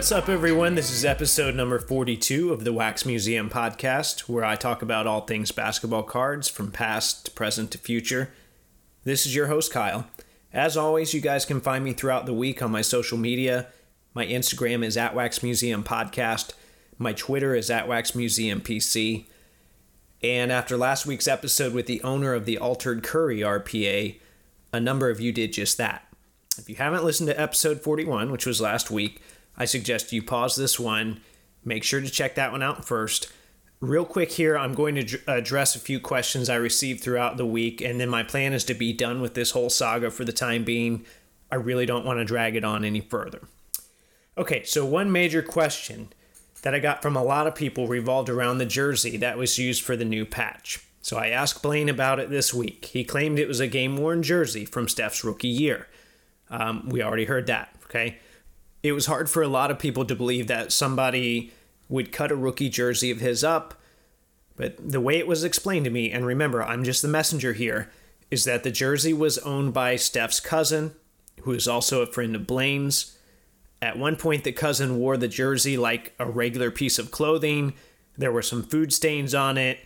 What's 0.00 0.12
up, 0.12 0.30
everyone? 0.30 0.76
This 0.76 0.90
is 0.90 1.04
episode 1.04 1.54
number 1.54 1.78
42 1.78 2.54
of 2.54 2.64
the 2.64 2.72
Wax 2.72 3.04
Museum 3.04 3.50
podcast, 3.50 4.20
where 4.20 4.46
I 4.46 4.56
talk 4.56 4.80
about 4.80 5.06
all 5.06 5.20
things 5.20 5.52
basketball 5.52 6.04
cards 6.04 6.48
from 6.48 6.72
past 6.72 7.26
to 7.26 7.30
present 7.32 7.70
to 7.72 7.78
future. 7.78 8.32
This 9.04 9.26
is 9.26 9.36
your 9.36 9.48
host, 9.48 9.70
Kyle. 9.70 10.06
As 10.54 10.74
always, 10.74 11.12
you 11.12 11.20
guys 11.20 11.44
can 11.44 11.60
find 11.60 11.84
me 11.84 11.92
throughout 11.92 12.24
the 12.24 12.32
week 12.32 12.62
on 12.62 12.70
my 12.70 12.80
social 12.80 13.18
media. 13.18 13.66
My 14.14 14.24
Instagram 14.24 14.82
is 14.82 14.96
at 14.96 15.14
Wax 15.14 15.42
Museum 15.42 15.84
Podcast. 15.84 16.54
My 16.96 17.12
Twitter 17.12 17.54
is 17.54 17.68
at 17.68 17.86
Wax 17.86 18.14
Museum 18.14 18.62
PC. 18.62 19.26
And 20.22 20.50
after 20.50 20.78
last 20.78 21.04
week's 21.04 21.28
episode 21.28 21.74
with 21.74 21.84
the 21.84 22.02
owner 22.02 22.32
of 22.32 22.46
the 22.46 22.56
Altered 22.56 23.02
Curry 23.02 23.40
RPA, 23.40 24.18
a 24.72 24.80
number 24.80 25.10
of 25.10 25.20
you 25.20 25.30
did 25.30 25.52
just 25.52 25.76
that. 25.76 26.06
If 26.56 26.70
you 26.70 26.76
haven't 26.76 27.04
listened 27.04 27.28
to 27.28 27.38
episode 27.38 27.82
41, 27.82 28.32
which 28.32 28.46
was 28.46 28.62
last 28.62 28.90
week, 28.90 29.20
I 29.56 29.64
suggest 29.64 30.12
you 30.12 30.22
pause 30.22 30.56
this 30.56 30.78
one. 30.78 31.20
Make 31.64 31.84
sure 31.84 32.00
to 32.00 32.08
check 32.08 32.34
that 32.36 32.52
one 32.52 32.62
out 32.62 32.84
first. 32.84 33.32
Real 33.80 34.04
quick 34.04 34.32
here, 34.32 34.58
I'm 34.58 34.74
going 34.74 34.94
to 34.94 35.18
address 35.26 35.74
a 35.74 35.80
few 35.80 36.00
questions 36.00 36.50
I 36.50 36.56
received 36.56 37.02
throughout 37.02 37.36
the 37.36 37.46
week, 37.46 37.80
and 37.80 37.98
then 37.98 38.10
my 38.10 38.22
plan 38.22 38.52
is 38.52 38.64
to 38.64 38.74
be 38.74 38.92
done 38.92 39.22
with 39.22 39.34
this 39.34 39.52
whole 39.52 39.70
saga 39.70 40.10
for 40.10 40.24
the 40.24 40.32
time 40.32 40.64
being. 40.64 41.06
I 41.50 41.56
really 41.56 41.86
don't 41.86 42.04
want 42.04 42.18
to 42.18 42.24
drag 42.24 42.56
it 42.56 42.64
on 42.64 42.84
any 42.84 43.00
further. 43.00 43.40
Okay, 44.36 44.64
so 44.64 44.84
one 44.84 45.10
major 45.10 45.42
question 45.42 46.10
that 46.62 46.74
I 46.74 46.78
got 46.78 47.02
from 47.02 47.16
a 47.16 47.24
lot 47.24 47.46
of 47.46 47.54
people 47.54 47.88
revolved 47.88 48.28
around 48.28 48.58
the 48.58 48.66
jersey 48.66 49.16
that 49.16 49.38
was 49.38 49.58
used 49.58 49.82
for 49.82 49.96
the 49.96 50.04
new 50.04 50.26
patch. 50.26 50.84
So 51.02 51.16
I 51.16 51.28
asked 51.28 51.62
Blaine 51.62 51.88
about 51.88 52.20
it 52.20 52.28
this 52.28 52.52
week. 52.52 52.86
He 52.86 53.04
claimed 53.04 53.38
it 53.38 53.48
was 53.48 53.60
a 53.60 53.66
game 53.66 53.96
worn 53.96 54.22
jersey 54.22 54.66
from 54.66 54.88
Steph's 54.88 55.24
rookie 55.24 55.48
year. 55.48 55.88
Um, 56.50 56.88
we 56.88 57.02
already 57.02 57.24
heard 57.24 57.46
that, 57.46 57.74
okay? 57.84 58.18
It 58.82 58.92
was 58.92 59.06
hard 59.06 59.28
for 59.28 59.42
a 59.42 59.48
lot 59.48 59.70
of 59.70 59.78
people 59.78 60.04
to 60.06 60.14
believe 60.14 60.46
that 60.46 60.72
somebody 60.72 61.52
would 61.88 62.12
cut 62.12 62.32
a 62.32 62.36
rookie 62.36 62.68
jersey 62.70 63.10
of 63.10 63.20
his 63.20 63.44
up, 63.44 63.74
but 64.56 64.76
the 64.78 65.00
way 65.00 65.18
it 65.18 65.26
was 65.26 65.44
explained 65.44 65.84
to 65.84 65.90
me, 65.90 66.10
and 66.10 66.26
remember, 66.26 66.62
I'm 66.62 66.84
just 66.84 67.02
the 67.02 67.08
messenger 67.08 67.52
here, 67.52 67.90
is 68.30 68.44
that 68.44 68.62
the 68.62 68.70
jersey 68.70 69.12
was 69.12 69.38
owned 69.38 69.72
by 69.72 69.96
Steph's 69.96 70.38
cousin, 70.38 70.94
who 71.42 71.52
is 71.52 71.66
also 71.66 72.02
a 72.02 72.06
friend 72.06 72.36
of 72.36 72.46
Blaine's. 72.46 73.16
At 73.82 73.98
one 73.98 74.16
point, 74.16 74.44
the 74.44 74.52
cousin 74.52 74.98
wore 74.98 75.16
the 75.16 75.28
jersey 75.28 75.76
like 75.76 76.14
a 76.18 76.26
regular 76.26 76.70
piece 76.70 76.98
of 76.98 77.10
clothing. 77.10 77.72
There 78.16 78.32
were 78.32 78.42
some 78.42 78.62
food 78.62 78.92
stains 78.92 79.34
on 79.34 79.56
it. 79.56 79.78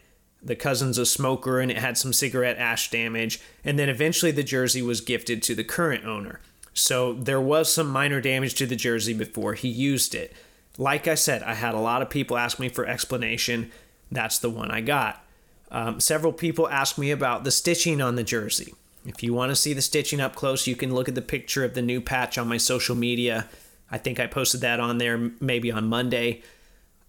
The 0.43 0.57
cousin's 0.57 0.99
a 0.99 1.07
smoker 1.07 1.61
and 1.61 1.71
it 1.71 1.79
had 1.79 1.97
some 1.97 2.13
cigarette 2.13 2.59
ash 2.59 2.91
damage. 2.91 3.41
And 3.65 3.79
then 3.79 3.89
eventually, 3.89 4.33
the 4.33 4.43
jersey 4.43 4.83
was 4.83 5.01
gifted 5.01 5.43
to 5.45 5.55
the 5.55 5.65
current 5.65 6.05
owner. 6.05 6.41
So 6.75 7.15
there 7.15 7.41
was 7.41 7.73
some 7.73 7.89
minor 7.89 8.21
damage 8.21 8.55
to 8.57 8.67
the 8.67 8.77
jersey 8.77 9.15
before 9.15 9.55
he 9.55 9.69
used 9.69 10.15
it. 10.15 10.33
Like 10.77 11.07
I 11.07 11.15
said, 11.15 11.43
I 11.45 11.55
had 11.55 11.75
a 11.75 11.81
lot 11.81 12.03
of 12.03 12.11
people 12.11 12.37
ask 12.37 12.59
me 12.59 12.69
for 12.69 12.85
explanation. 12.85 13.71
That's 14.11 14.39
the 14.39 14.51
one 14.51 14.71
I 14.71 14.81
got. 14.81 15.25
Um, 15.71 16.01
several 16.01 16.33
people 16.33 16.69
asked 16.69 16.99
me 16.99 17.11
about 17.11 17.45
the 17.45 17.51
stitching 17.51 18.01
on 18.01 18.17
the 18.17 18.25
jersey. 18.25 18.75
If 19.07 19.23
you 19.23 19.35
want 19.35 19.51
to 19.51 19.57
see 19.57 19.73
the 19.73 19.83
stitching 19.83 20.21
up 20.21 20.35
close, 20.35 20.67
you 20.67 20.75
can 20.75 20.95
look 20.95 21.09
at 21.09 21.15
the 21.15 21.23
picture 21.23 21.65
of 21.65 21.75
the 21.75 21.83
new 21.83 22.01
patch 22.01 22.39
on 22.39 22.49
my 22.49 22.57
social 22.57 22.97
media. 22.97 23.49
I 23.91 23.99
think 23.99 24.19
I 24.19 24.27
posted 24.27 24.61
that 24.63 24.81
on 24.81 24.99
there 24.99 25.31
maybe 25.41 25.71
on 25.71 25.89
Monday. 25.89 26.43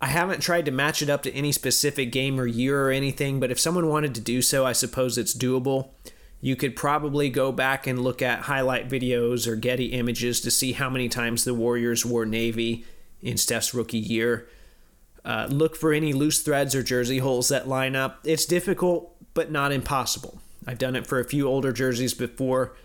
I 0.02 0.08
haven't 0.08 0.42
tried 0.42 0.66
to 0.66 0.72
match 0.72 1.02
it 1.02 1.10
up 1.10 1.24
to 1.24 1.34
any 1.34 1.52
specific 1.52 2.12
game 2.12 2.40
or 2.40 2.46
year 2.46 2.86
or 2.86 2.92
anything, 2.92 3.40
but 3.40 3.50
if 3.50 3.60
someone 3.60 3.88
wanted 3.88 4.14
to 4.16 4.22
do 4.22 4.42
so, 4.42 4.66
I 4.66 4.74
suppose 4.74 5.18
it's 5.18 5.34
doable. 5.34 5.90
You 6.46 6.56
could 6.56 6.76
probably 6.76 7.32
go 7.32 7.52
back 7.52 7.88
and 7.88 7.98
look 7.98 8.22
at 8.22 8.42
highlight 8.42 8.88
videos 8.88 9.48
or 9.48 9.56
Getty 9.56 9.88
images 9.88 10.40
to 10.42 10.52
see 10.52 10.74
how 10.74 10.92
many 10.92 11.10
times 11.10 11.44
the 11.44 11.56
Warriors 11.56 12.06
wore 12.06 12.24
Navy 12.24 12.86
in 13.20 13.36
Steph's 13.36 13.74
rookie 13.74 13.98
year. 13.98 14.48
Uh, 15.26 15.48
look 15.50 15.76
for 15.76 15.92
any 15.92 16.14
loose 16.14 16.44
threads 16.44 16.76
or 16.76 16.84
jersey 16.84 17.18
holes 17.18 17.50
that 17.50 17.68
line 17.68 17.96
up. 17.96 18.20
It's 18.24 18.46
difficult, 18.46 19.16
but 19.34 19.50
not 19.50 19.72
impossible. 19.72 20.40
I've 20.68 20.78
done 20.78 20.96
it 20.96 21.08
for 21.08 21.20
a 21.20 21.28
few 21.28 21.48
older 21.48 21.72
jerseys 21.74 22.14
before, 22.14 22.76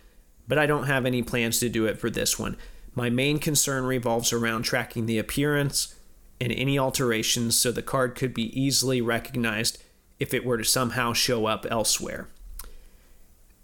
but 0.49 0.57
I 0.57 0.65
don't 0.65 0.87
have 0.87 1.05
any 1.05 1.23
plans 1.23 1.61
to 1.61 1.69
do 1.69 1.85
it 1.85 1.99
for 1.99 2.09
this 2.09 2.39
one. 2.39 2.57
My 2.95 3.11
main 3.11 3.39
concern 3.39 3.85
revolves 3.85 4.33
around 4.33 4.63
tracking 4.63 5.05
the 5.05 5.19
appearance 5.19 5.95
and 6.41 6.51
any 6.51 6.79
alterations 6.79 7.59
so 7.59 7.71
the 7.71 7.83
card 7.83 8.15
could 8.15 8.33
be 8.33 8.59
easily 8.59 9.03
recognized 9.03 9.83
if 10.19 10.33
it 10.33 10.47
were 10.47 10.57
to 10.57 10.65
somehow 10.65 11.13
show 11.13 11.45
up 11.45 11.67
elsewhere. 11.71 12.29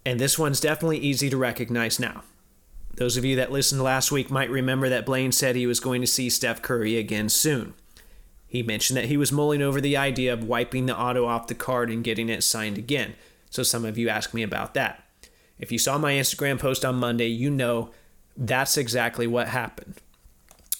And 0.07 0.21
this 0.21 0.39
one's 0.39 0.61
definitely 0.61 0.99
easy 0.99 1.29
to 1.29 1.35
recognize 1.35 1.99
now. 1.99 2.23
Those 2.95 3.17
of 3.17 3.25
you 3.25 3.35
that 3.35 3.51
listened 3.51 3.83
last 3.83 4.09
week 4.09 4.31
might 4.31 4.49
remember 4.49 4.87
that 4.87 5.05
Blaine 5.05 5.33
said 5.33 5.57
he 5.57 5.67
was 5.67 5.81
going 5.81 5.99
to 5.99 6.07
see 6.07 6.29
Steph 6.29 6.61
Curry 6.61 6.95
again 6.95 7.27
soon. 7.27 7.73
He 8.47 8.63
mentioned 8.63 8.95
that 8.95 9.07
he 9.07 9.17
was 9.17 9.33
mulling 9.33 9.61
over 9.61 9.81
the 9.81 9.97
idea 9.97 10.31
of 10.31 10.45
wiping 10.45 10.85
the 10.85 10.97
auto 10.97 11.25
off 11.25 11.47
the 11.47 11.55
card 11.55 11.89
and 11.89 12.05
getting 12.05 12.29
it 12.29 12.45
signed 12.45 12.77
again. 12.77 13.15
So 13.49 13.63
some 13.63 13.83
of 13.83 13.97
you 13.97 14.07
asked 14.07 14.33
me 14.33 14.43
about 14.43 14.75
that. 14.75 15.03
If 15.59 15.73
you 15.73 15.77
saw 15.77 15.97
my 15.97 16.13
Instagram 16.13 16.57
post 16.57 16.85
on 16.85 16.95
Monday, 16.95 17.27
you 17.27 17.49
know 17.49 17.91
that's 18.37 18.77
exactly 18.77 19.27
what 19.27 19.49
happened. 19.49 19.95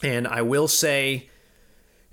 And 0.01 0.25
I 0.25 0.41
will 0.41 0.69
say 0.69 1.27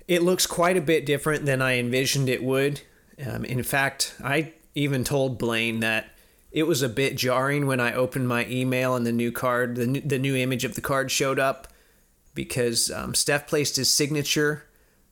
it 0.05 0.21
looks 0.21 0.45
quite 0.45 0.75
a 0.75 0.81
bit 0.81 1.05
different 1.05 1.45
than 1.45 1.61
I 1.61 1.79
envisioned 1.79 2.27
it 2.27 2.43
would. 2.43 2.81
Um, 3.25 3.45
in 3.45 3.63
fact, 3.63 4.15
I 4.21 4.51
even 4.73 5.05
told 5.05 5.37
Blaine 5.37 5.79
that 5.79 6.09
it 6.55 6.65
was 6.65 6.81
a 6.81 6.87
bit 6.87 7.17
jarring 7.17 7.67
when 7.67 7.81
I 7.81 7.93
opened 7.93 8.29
my 8.29 8.47
email 8.47 8.95
and 8.95 9.05
the 9.05 9.11
new 9.11 9.29
card, 9.29 9.75
the 9.75 9.85
new, 9.85 9.99
the 9.99 10.17
new 10.17 10.37
image 10.37 10.63
of 10.63 10.75
the 10.75 10.81
card 10.81 11.11
showed 11.11 11.37
up 11.37 11.67
because 12.33 12.89
um, 12.89 13.13
Steph 13.13 13.45
placed 13.45 13.75
his 13.75 13.91
signature 13.91 14.63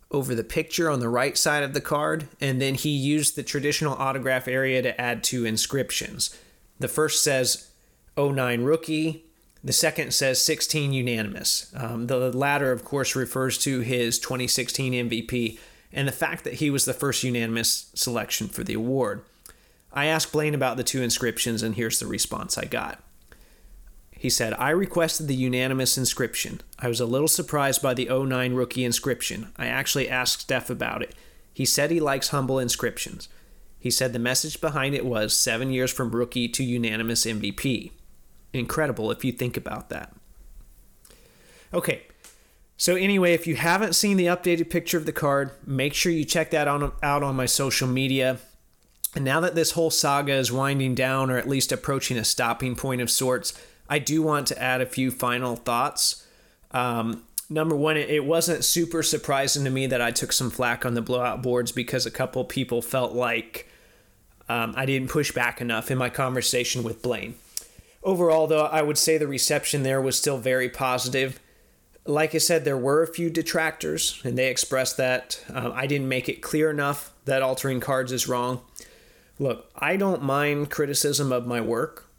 over 0.10 0.34
the 0.34 0.44
picture 0.46 0.90
on 0.90 1.02
the 1.02 1.10
right 1.10 1.38
side 1.38 1.62
of 1.62 1.74
the 1.74 1.82
card, 1.82 2.30
and 2.40 2.62
then 2.62 2.76
he 2.76 2.90
used 2.90 3.36
the 3.36 3.44
traditional 3.44 3.96
autograph 3.96 4.48
area 4.48 4.82
to 4.82 5.00
add 5.00 5.22
two 5.22 5.44
inscriptions. 5.44 6.34
The 6.80 6.88
first 6.88 7.22
says 7.22 7.72
09 8.18 8.64
rookie, 8.64 9.26
the 9.62 9.74
second 9.74 10.14
says 10.14 10.42
16 10.42 10.94
unanimous. 10.94 11.74
Um, 11.76 12.08
the 12.08 12.32
latter, 12.32 12.72
of 12.72 12.86
course, 12.86 13.18
refers 13.18 13.58
to 13.60 13.82
his 13.82 14.18
2016 14.18 15.10
MVP 15.10 15.60
and 15.92 16.08
the 16.08 16.14
fact 16.14 16.46
that 16.46 16.56
he 16.56 16.70
was 16.70 16.86
the 16.86 16.94
first 16.94 17.22
unanimous 17.22 17.92
selection 17.96 18.48
for 18.48 18.64
the 18.64 18.76
award. 18.76 19.24
I 19.94 20.06
asked 20.06 20.32
Blaine 20.32 20.56
about 20.56 20.78
the 20.78 20.84
two 20.84 21.02
inscriptions, 21.02 21.62
and 21.62 21.76
here's 21.76 22.00
the 22.00 22.08
response 22.08 22.58
I 22.58 22.66
got. 22.66 23.02
He 24.12 24.30
said, 24.30 24.54
I 24.54 24.70
requested 24.70 25.28
the 25.28 25.36
unanimous 25.36 25.98
inscription. 25.98 26.62
I 26.80 26.88
was 26.88 27.00
a 27.00 27.06
little 27.06 27.28
surprised 27.28 27.82
by 27.82 27.94
the 27.94 28.08
09 28.10 28.54
rookie 28.54 28.86
inscription. 28.86 29.52
I 29.58 29.68
actually 29.68 30.10
asked 30.10 30.42
Steph 30.42 30.70
about 30.70 31.02
it. 31.02 31.14
He 31.54 31.66
said 31.66 31.92
he 31.92 32.00
likes 32.00 32.30
humble 32.30 32.58
inscriptions. 32.58 33.30
He 33.78 33.92
said 33.92 34.14
the 34.14 34.20
message 34.20 34.62
behind 34.62 34.96
it 34.96 35.06
was 35.06 35.38
seven 35.38 35.72
years 35.72 35.92
from 35.92 36.12
rookie 36.12 36.48
to 36.48 36.64
unanimous 36.64 37.26
MVP 37.26 37.92
incredible 38.54 39.12
if 39.12 39.26
you 39.26 39.32
think 39.32 39.58
about 39.58 39.90
that. 39.90 40.14
Okay, 41.74 42.04
so 42.78 42.96
anyway, 42.96 43.34
if 43.34 43.48
you 43.48 43.56
haven't 43.56 43.94
seen 43.94 44.18
the 44.18 44.28
updated 44.28 44.70
picture 44.70 44.98
of 44.98 45.06
the 45.06 45.12
card, 45.12 45.52
make 45.66 45.94
sure 45.94 46.12
you 46.12 46.24
check 46.24 46.52
that 46.52 46.68
out 46.68 47.24
on 47.24 47.36
my 47.36 47.48
social 47.48 47.88
media. 47.88 48.38
And 49.16 49.24
now 49.24 49.40
that 49.42 49.56
this 49.56 49.72
whole 49.72 49.92
saga 49.92 50.34
is 50.34 50.52
winding 50.52 50.96
down, 50.96 51.30
or 51.30 51.38
at 51.38 51.48
least 51.48 51.72
approaching 51.72 52.18
a 52.18 52.24
stopping 52.24 52.76
point 52.76 53.02
of 53.02 53.12
sorts, 53.12 53.54
I 53.88 54.00
do 54.00 54.24
want 54.24 54.48
to 54.48 54.62
add 54.62 54.82
a 54.82 54.86
few 54.86 55.12
final 55.12 55.56
thoughts. 55.56 56.26
Um, 56.72 57.24
number 57.50 57.76
one, 57.76 57.98
it 57.98 58.26
wasn't 58.26 58.66
super 58.66 59.04
surprising 59.04 59.64
to 59.66 59.70
me 59.70 59.86
that 59.88 60.02
I 60.02 60.12
took 60.12 60.32
some 60.32 60.50
flack 60.50 60.86
on 60.86 60.96
the 60.96 61.02
blowout 61.02 61.44
boards 61.44 61.72
because 61.72 62.06
a 62.06 62.12
couple 62.12 62.44
people 62.46 62.82
felt 62.82 63.14
like 63.14 63.68
um, 64.50 64.74
I 64.76 64.86
didn't 64.86 65.10
push 65.10 65.32
back 65.32 65.62
enough 65.62 65.92
in 65.92 65.98
my 65.98 66.10
conversation 66.10 66.84
with 66.84 67.02
Blaine. 67.02 67.36
Overall, 68.04 68.48
though, 68.48 68.66
I 68.66 68.82
would 68.82 68.98
say 68.98 69.18
the 69.18 69.28
reception 69.28 69.84
there 69.84 70.02
was 70.02 70.18
still 70.18 70.38
very 70.38 70.70
positive. 70.70 71.40
Like 72.06 72.36
I 72.36 72.40
said, 72.40 72.66
there 72.66 72.78
were 72.78 73.02
a 73.02 73.08
few 73.08 73.30
detractors, 73.30 74.20
and 74.26 74.38
they 74.38 74.50
expressed 74.50 74.98
that 74.98 75.42
um, 75.54 75.72
I 75.74 75.88
didn't 75.88 76.10
make 76.10 76.28
it 76.28 76.42
clear 76.42 76.70
enough 76.70 77.14
that 77.26 77.42
altering 77.42 77.80
cards 77.80 78.12
is 78.12 78.28
wrong. 78.28 78.62
Look, 79.40 79.70
I 79.76 79.98
don't 79.98 80.22
mind 80.22 80.70
criticism 80.70 81.32
of 81.32 81.48
my 81.48 81.60
work, 81.60 82.10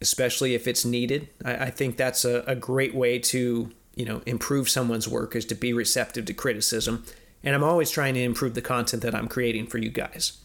especially 0.00 0.54
if 0.54 0.66
it's 0.66 0.84
needed. 0.84 1.28
I, 1.44 1.56
I 1.66 1.70
think 1.70 1.96
that's 1.96 2.24
a, 2.24 2.42
a 2.46 2.56
great 2.56 2.94
way 2.94 3.18
to, 3.20 3.70
you 3.94 4.04
know, 4.04 4.22
improve 4.26 4.68
someone's 4.68 5.08
work 5.08 5.36
is 5.36 5.44
to 5.46 5.54
be 5.54 5.72
receptive 5.72 6.24
to 6.26 6.34
criticism. 6.34 7.04
And 7.42 7.54
I'm 7.54 7.64
always 7.64 7.90
trying 7.90 8.14
to 8.14 8.22
improve 8.22 8.54
the 8.54 8.62
content 8.62 9.02
that 9.02 9.14
I'm 9.14 9.28
creating 9.28 9.66
for 9.66 9.78
you 9.78 9.90
guys. 9.90 10.38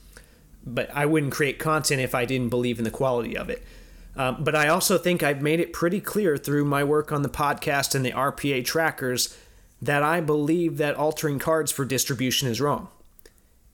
But 0.66 0.92
I 0.94 1.06
wouldn't 1.06 1.32
create 1.32 1.58
content 1.58 2.02
if 2.02 2.14
I 2.14 2.26
didn't 2.26 2.50
believe 2.50 2.78
in 2.78 2.84
the 2.84 2.92
quality 2.92 3.36
of 3.36 3.50
it. 3.50 3.64
Um, 4.16 4.44
but 4.44 4.56
I 4.56 4.68
also 4.68 4.98
think 4.98 5.24
I've 5.24 5.42
made 5.42 5.60
it 5.60 5.72
pretty 5.72 6.02
clear 6.02 6.36
through 6.36 6.66
my 6.66 6.84
work 6.84 7.12
on 7.12 7.22
the 7.22 7.30
podcast 7.30 7.96
and 7.96 8.04
the 8.04 8.12
RPA 8.12 8.66
trackers 8.66 9.38
that 9.82 10.04
I 10.04 10.20
believe 10.20 10.78
that 10.78 10.96
altering 10.96 11.40
cards 11.40 11.72
for 11.72 11.86
distribution 11.86 12.50
is 12.50 12.60
wrong. 12.60 12.90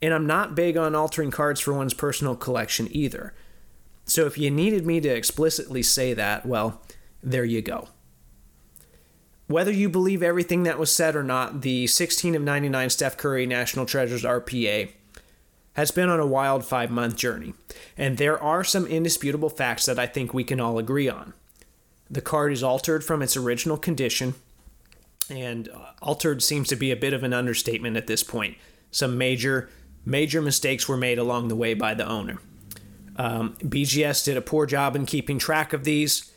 And 0.01 0.13
I'm 0.13 0.27
not 0.27 0.55
big 0.55 0.77
on 0.77 0.93
altering 0.95 1.31
cards 1.31 1.59
for 1.61 1.73
one's 1.73 1.93
personal 1.93 2.35
collection 2.35 2.87
either. 2.91 3.33
So 4.05 4.25
if 4.25 4.37
you 4.37 4.51
needed 4.51 4.85
me 4.85 5.01
to 5.01 5.09
explicitly 5.09 5.81
say 5.81 6.13
that, 6.13 6.45
well, 6.45 6.81
there 7.23 7.45
you 7.45 7.61
go. 7.61 7.87
whether 9.47 9.71
you 9.71 9.89
believe 9.89 10.23
everything 10.23 10.63
that 10.63 10.79
was 10.79 10.95
said 10.95 11.15
or 11.15 11.23
not, 11.23 11.61
the 11.61 11.87
16 11.87 12.35
of 12.35 12.41
99 12.41 12.89
Steph 12.89 13.17
Curry 13.17 13.45
National 13.45 13.85
Treasures 13.85 14.23
RPA 14.23 14.89
has 15.73 15.91
been 15.91 16.09
on 16.09 16.19
a 16.19 16.25
wild 16.25 16.65
five 16.65 16.89
month 16.89 17.15
journey, 17.15 17.53
and 17.97 18.17
there 18.17 18.41
are 18.41 18.63
some 18.63 18.87
indisputable 18.87 19.49
facts 19.49 19.85
that 19.85 19.99
I 19.99 20.07
think 20.07 20.33
we 20.33 20.43
can 20.43 20.59
all 20.59 20.79
agree 20.79 21.09
on. 21.09 21.33
The 22.09 22.21
card 22.21 22.53
is 22.53 22.63
altered 22.63 23.03
from 23.03 23.21
its 23.21 23.35
original 23.37 23.77
condition, 23.77 24.35
and 25.29 25.69
uh, 25.69 25.91
altered 26.01 26.41
seems 26.41 26.67
to 26.69 26.75
be 26.75 26.91
a 26.91 26.95
bit 26.95 27.13
of 27.13 27.23
an 27.23 27.33
understatement 27.33 27.97
at 27.97 28.07
this 28.07 28.23
point. 28.23 28.57
Some 28.91 29.17
major, 29.17 29.69
major 30.05 30.41
mistakes 30.41 30.87
were 30.87 30.97
made 30.97 31.17
along 31.17 31.47
the 31.47 31.55
way 31.55 31.73
by 31.73 31.93
the 31.93 32.07
owner. 32.07 32.39
Um, 33.17 33.55
BGS 33.61 34.25
did 34.25 34.37
a 34.37 34.41
poor 34.41 34.65
job 34.65 34.95
in 34.95 35.05
keeping 35.05 35.39
track 35.39 35.73
of 35.73 35.83
these, 35.83 36.31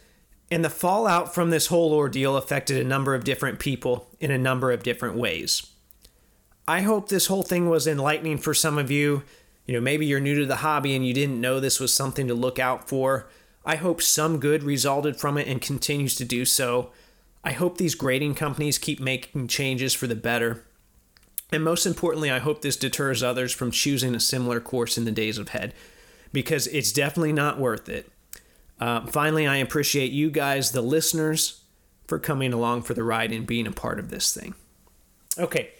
and 0.50 0.64
the 0.64 0.70
fallout 0.70 1.34
from 1.34 1.50
this 1.50 1.66
whole 1.66 1.92
ordeal 1.92 2.36
affected 2.36 2.78
a 2.78 2.88
number 2.88 3.14
of 3.14 3.24
different 3.24 3.58
people 3.58 4.08
in 4.20 4.30
a 4.30 4.38
number 4.38 4.72
of 4.72 4.82
different 4.82 5.16
ways. 5.16 5.70
I 6.66 6.82
hope 6.82 7.08
this 7.08 7.26
whole 7.26 7.42
thing 7.42 7.68
was 7.68 7.86
enlightening 7.86 8.38
for 8.38 8.54
some 8.54 8.78
of 8.78 8.90
you. 8.90 9.22
You 9.66 9.74
know, 9.74 9.80
maybe 9.80 10.06
you're 10.06 10.20
new 10.20 10.38
to 10.38 10.46
the 10.46 10.56
hobby 10.56 10.94
and 10.94 11.06
you 11.06 11.12
didn't 11.12 11.40
know 11.40 11.60
this 11.60 11.80
was 11.80 11.94
something 11.94 12.28
to 12.28 12.34
look 12.34 12.58
out 12.58 12.88
for. 12.88 13.28
I 13.64 13.76
hope 13.76 14.00
some 14.00 14.38
good 14.38 14.62
resulted 14.62 15.16
from 15.16 15.36
it 15.36 15.48
and 15.48 15.60
continues 15.60 16.14
to 16.16 16.24
do 16.24 16.44
so. 16.44 16.90
I 17.44 17.52
hope 17.52 17.76
these 17.76 17.94
grading 17.94 18.34
companies 18.34 18.78
keep 18.78 19.00
making 19.00 19.48
changes 19.48 19.94
for 19.94 20.06
the 20.06 20.14
better. 20.14 20.64
And 21.50 21.64
most 21.64 21.86
importantly, 21.86 22.30
I 22.30 22.38
hope 22.38 22.62
this 22.62 22.76
deters 22.76 23.22
others 23.22 23.52
from 23.52 23.70
choosing 23.70 24.14
a 24.14 24.20
similar 24.20 24.60
course 24.60 24.98
in 24.98 25.04
the 25.04 25.12
days 25.12 25.38
ahead 25.38 25.74
because 26.32 26.66
it's 26.68 26.92
definitely 26.92 27.32
not 27.32 27.58
worth 27.58 27.88
it. 27.88 28.10
Uh, 28.80 29.06
finally, 29.06 29.46
I 29.46 29.56
appreciate 29.56 30.12
you 30.12 30.30
guys, 30.30 30.72
the 30.72 30.82
listeners, 30.82 31.62
for 32.06 32.18
coming 32.18 32.52
along 32.52 32.82
for 32.82 32.94
the 32.94 33.02
ride 33.02 33.32
and 33.32 33.46
being 33.46 33.66
a 33.66 33.72
part 33.72 33.98
of 33.98 34.10
this 34.10 34.32
thing. 34.32 34.54
Okay, 35.38 35.70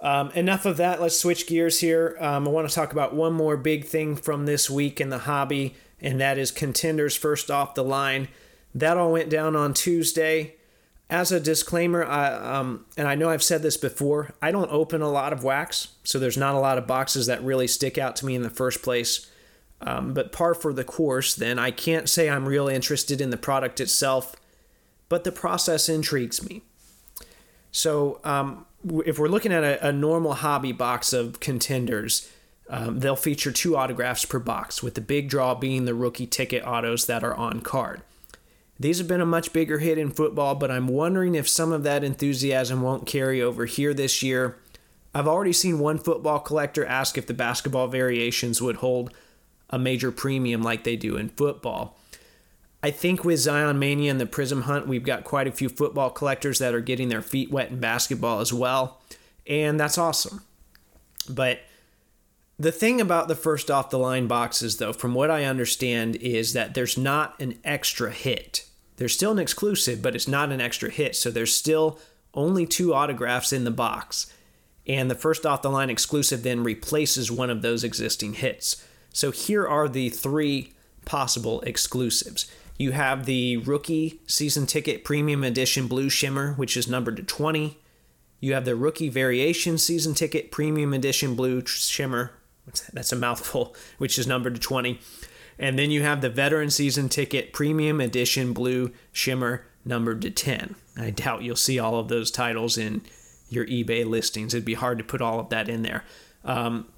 um, 0.00 0.30
enough 0.30 0.64
of 0.64 0.76
that. 0.78 1.00
Let's 1.00 1.18
switch 1.18 1.46
gears 1.46 1.80
here. 1.80 2.16
Um, 2.20 2.46
I 2.46 2.50
want 2.50 2.68
to 2.68 2.74
talk 2.74 2.92
about 2.92 3.14
one 3.14 3.32
more 3.32 3.56
big 3.56 3.84
thing 3.84 4.16
from 4.16 4.46
this 4.46 4.70
week 4.70 5.00
in 5.00 5.10
the 5.10 5.18
hobby, 5.18 5.74
and 6.00 6.20
that 6.20 6.38
is 6.38 6.50
contenders 6.50 7.16
first 7.16 7.50
off 7.50 7.74
the 7.74 7.84
line. 7.84 8.28
That 8.74 8.96
all 8.96 9.12
went 9.12 9.28
down 9.28 9.56
on 9.56 9.74
Tuesday. 9.74 10.54
As 11.10 11.32
a 11.32 11.40
disclaimer, 11.40 12.04
I, 12.04 12.30
um, 12.30 12.86
and 12.96 13.08
I 13.08 13.16
know 13.16 13.30
I've 13.30 13.42
said 13.42 13.62
this 13.62 13.76
before, 13.76 14.32
I 14.40 14.52
don't 14.52 14.70
open 14.70 15.02
a 15.02 15.10
lot 15.10 15.32
of 15.32 15.42
wax, 15.42 15.88
so 16.04 16.20
there's 16.20 16.36
not 16.36 16.54
a 16.54 16.60
lot 16.60 16.78
of 16.78 16.86
boxes 16.86 17.26
that 17.26 17.42
really 17.42 17.66
stick 17.66 17.98
out 17.98 18.14
to 18.16 18.26
me 18.26 18.36
in 18.36 18.42
the 18.42 18.48
first 18.50 18.80
place. 18.80 19.26
Um, 19.80 20.14
but 20.14 20.30
par 20.30 20.54
for 20.54 20.72
the 20.72 20.84
course, 20.84 21.34
then 21.34 21.58
I 21.58 21.72
can't 21.72 22.08
say 22.08 22.30
I'm 22.30 22.46
real 22.46 22.68
interested 22.68 23.20
in 23.20 23.30
the 23.30 23.36
product 23.36 23.80
itself, 23.80 24.36
but 25.08 25.24
the 25.24 25.32
process 25.32 25.88
intrigues 25.88 26.48
me. 26.48 26.62
So, 27.72 28.20
um, 28.22 28.66
if 29.04 29.18
we're 29.18 29.28
looking 29.28 29.52
at 29.52 29.64
a, 29.64 29.88
a 29.88 29.92
normal 29.92 30.34
hobby 30.34 30.72
box 30.72 31.12
of 31.12 31.40
contenders, 31.40 32.30
um, 32.68 33.00
they'll 33.00 33.16
feature 33.16 33.50
two 33.50 33.76
autographs 33.76 34.24
per 34.24 34.38
box, 34.38 34.82
with 34.82 34.94
the 34.94 35.00
big 35.00 35.28
draw 35.28 35.56
being 35.56 35.86
the 35.86 35.94
rookie 35.94 36.26
ticket 36.26 36.64
autos 36.64 37.06
that 37.06 37.24
are 37.24 37.34
on 37.34 37.60
card. 37.60 38.02
These 38.80 38.96
have 38.96 39.06
been 39.06 39.20
a 39.20 39.26
much 39.26 39.52
bigger 39.52 39.78
hit 39.78 39.98
in 39.98 40.10
football, 40.10 40.54
but 40.54 40.70
I'm 40.70 40.88
wondering 40.88 41.34
if 41.34 41.46
some 41.46 41.70
of 41.70 41.82
that 41.82 42.02
enthusiasm 42.02 42.80
won't 42.80 43.06
carry 43.06 43.42
over 43.42 43.66
here 43.66 43.92
this 43.92 44.22
year. 44.22 44.56
I've 45.14 45.28
already 45.28 45.52
seen 45.52 45.78
one 45.78 45.98
football 45.98 46.38
collector 46.38 46.86
ask 46.86 47.18
if 47.18 47.26
the 47.26 47.34
basketball 47.34 47.88
variations 47.88 48.62
would 48.62 48.76
hold 48.76 49.12
a 49.68 49.78
major 49.78 50.10
premium 50.10 50.62
like 50.62 50.84
they 50.84 50.96
do 50.96 51.16
in 51.16 51.28
football. 51.28 51.98
I 52.82 52.90
think 52.90 53.22
with 53.22 53.40
Zion 53.40 53.78
Mania 53.78 54.10
and 54.10 54.18
the 54.18 54.24
Prizm 54.24 54.62
Hunt, 54.62 54.88
we've 54.88 55.04
got 55.04 55.24
quite 55.24 55.46
a 55.46 55.52
few 55.52 55.68
football 55.68 56.08
collectors 56.08 56.58
that 56.60 56.74
are 56.74 56.80
getting 56.80 57.10
their 57.10 57.20
feet 57.20 57.50
wet 57.50 57.68
in 57.68 57.80
basketball 57.80 58.40
as 58.40 58.50
well, 58.50 59.02
and 59.46 59.78
that's 59.78 59.98
awesome. 59.98 60.42
But 61.28 61.60
the 62.58 62.72
thing 62.72 62.98
about 62.98 63.28
the 63.28 63.34
first 63.34 63.70
off 63.70 63.90
the 63.90 63.98
line 63.98 64.26
boxes, 64.26 64.78
though, 64.78 64.94
from 64.94 65.12
what 65.12 65.30
I 65.30 65.44
understand, 65.44 66.16
is 66.16 66.54
that 66.54 66.72
there's 66.72 66.96
not 66.96 67.38
an 67.38 67.58
extra 67.62 68.10
hit. 68.10 68.64
There's 69.00 69.14
still 69.14 69.32
an 69.32 69.38
exclusive, 69.38 70.02
but 70.02 70.14
it's 70.14 70.28
not 70.28 70.52
an 70.52 70.60
extra 70.60 70.90
hit, 70.90 71.16
so 71.16 71.30
there's 71.30 71.54
still 71.54 71.98
only 72.34 72.66
two 72.66 72.92
autographs 72.92 73.50
in 73.50 73.64
the 73.64 73.70
box. 73.70 74.30
And 74.86 75.10
the 75.10 75.14
first 75.14 75.46
off 75.46 75.62
the 75.62 75.70
line 75.70 75.88
exclusive 75.88 76.42
then 76.42 76.62
replaces 76.62 77.32
one 77.32 77.48
of 77.48 77.62
those 77.62 77.82
existing 77.82 78.34
hits. 78.34 78.84
So 79.10 79.30
here 79.30 79.66
are 79.66 79.88
the 79.88 80.10
three 80.10 80.74
possible 81.06 81.62
exclusives. 81.62 82.52
You 82.76 82.92
have 82.92 83.24
the 83.24 83.56
rookie 83.56 84.20
season 84.26 84.66
ticket 84.66 85.02
premium 85.02 85.44
edition 85.44 85.86
blue 85.86 86.10
shimmer, 86.10 86.52
which 86.52 86.76
is 86.76 86.86
numbered 86.86 87.16
to 87.16 87.22
20. 87.22 87.78
You 88.38 88.52
have 88.52 88.66
the 88.66 88.76
rookie 88.76 89.08
variation 89.08 89.78
season 89.78 90.12
ticket 90.12 90.50
premium 90.50 90.92
edition 90.92 91.34
blue 91.34 91.64
shimmer. 91.64 92.32
That's 92.92 93.12
a 93.12 93.16
mouthful, 93.16 93.74
which 93.96 94.18
is 94.18 94.26
numbered 94.26 94.56
to 94.56 94.60
20. 94.60 95.00
And 95.60 95.78
then 95.78 95.90
you 95.90 96.02
have 96.02 96.22
the 96.22 96.30
veteran 96.30 96.70
season 96.70 97.10
ticket 97.10 97.52
premium 97.52 98.00
edition 98.00 98.54
blue 98.54 98.92
shimmer 99.12 99.66
numbered 99.84 100.22
to 100.22 100.30
10. 100.30 100.74
I 100.96 101.10
doubt 101.10 101.42
you'll 101.42 101.54
see 101.54 101.78
all 101.78 101.98
of 101.98 102.08
those 102.08 102.30
titles 102.30 102.78
in 102.78 103.02
your 103.50 103.66
eBay 103.66 104.06
listings. 104.06 104.54
It'd 104.54 104.64
be 104.64 104.74
hard 104.74 104.96
to 104.98 105.04
put 105.04 105.20
all 105.20 105.38
of 105.38 105.50
that 105.50 105.68
in 105.68 105.82
there. 105.82 106.04
Um, 106.46 106.88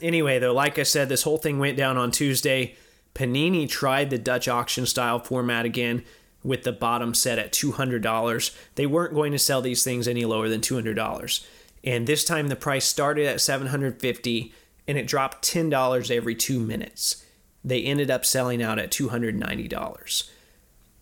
anyway, 0.00 0.38
though, 0.38 0.54
like 0.54 0.78
I 0.78 0.84
said, 0.84 1.08
this 1.08 1.24
whole 1.24 1.38
thing 1.38 1.58
went 1.58 1.76
down 1.76 1.96
on 1.96 2.12
Tuesday. 2.12 2.76
Panini 3.12 3.68
tried 3.68 4.10
the 4.10 4.18
Dutch 4.18 4.46
auction 4.46 4.86
style 4.86 5.18
format 5.18 5.64
again 5.64 6.04
with 6.44 6.62
the 6.62 6.72
bottom 6.72 7.12
set 7.12 7.40
at 7.40 7.52
$200. 7.52 8.56
They 8.76 8.86
weren't 8.86 9.14
going 9.14 9.32
to 9.32 9.38
sell 9.38 9.60
these 9.60 9.82
things 9.82 10.06
any 10.06 10.24
lower 10.24 10.48
than 10.48 10.60
$200. 10.60 11.46
And 11.82 12.06
this 12.06 12.24
time 12.24 12.46
the 12.46 12.56
price 12.56 12.84
started 12.84 13.26
at 13.26 13.40
750 13.40 14.54
and 14.86 14.96
it 14.96 15.08
dropped 15.08 15.44
$10 15.44 16.16
every 16.16 16.36
2 16.36 16.60
minutes. 16.60 17.24
They 17.64 17.82
ended 17.82 18.10
up 18.10 18.24
selling 18.24 18.62
out 18.62 18.78
at 18.78 18.90
$290. 18.90 20.30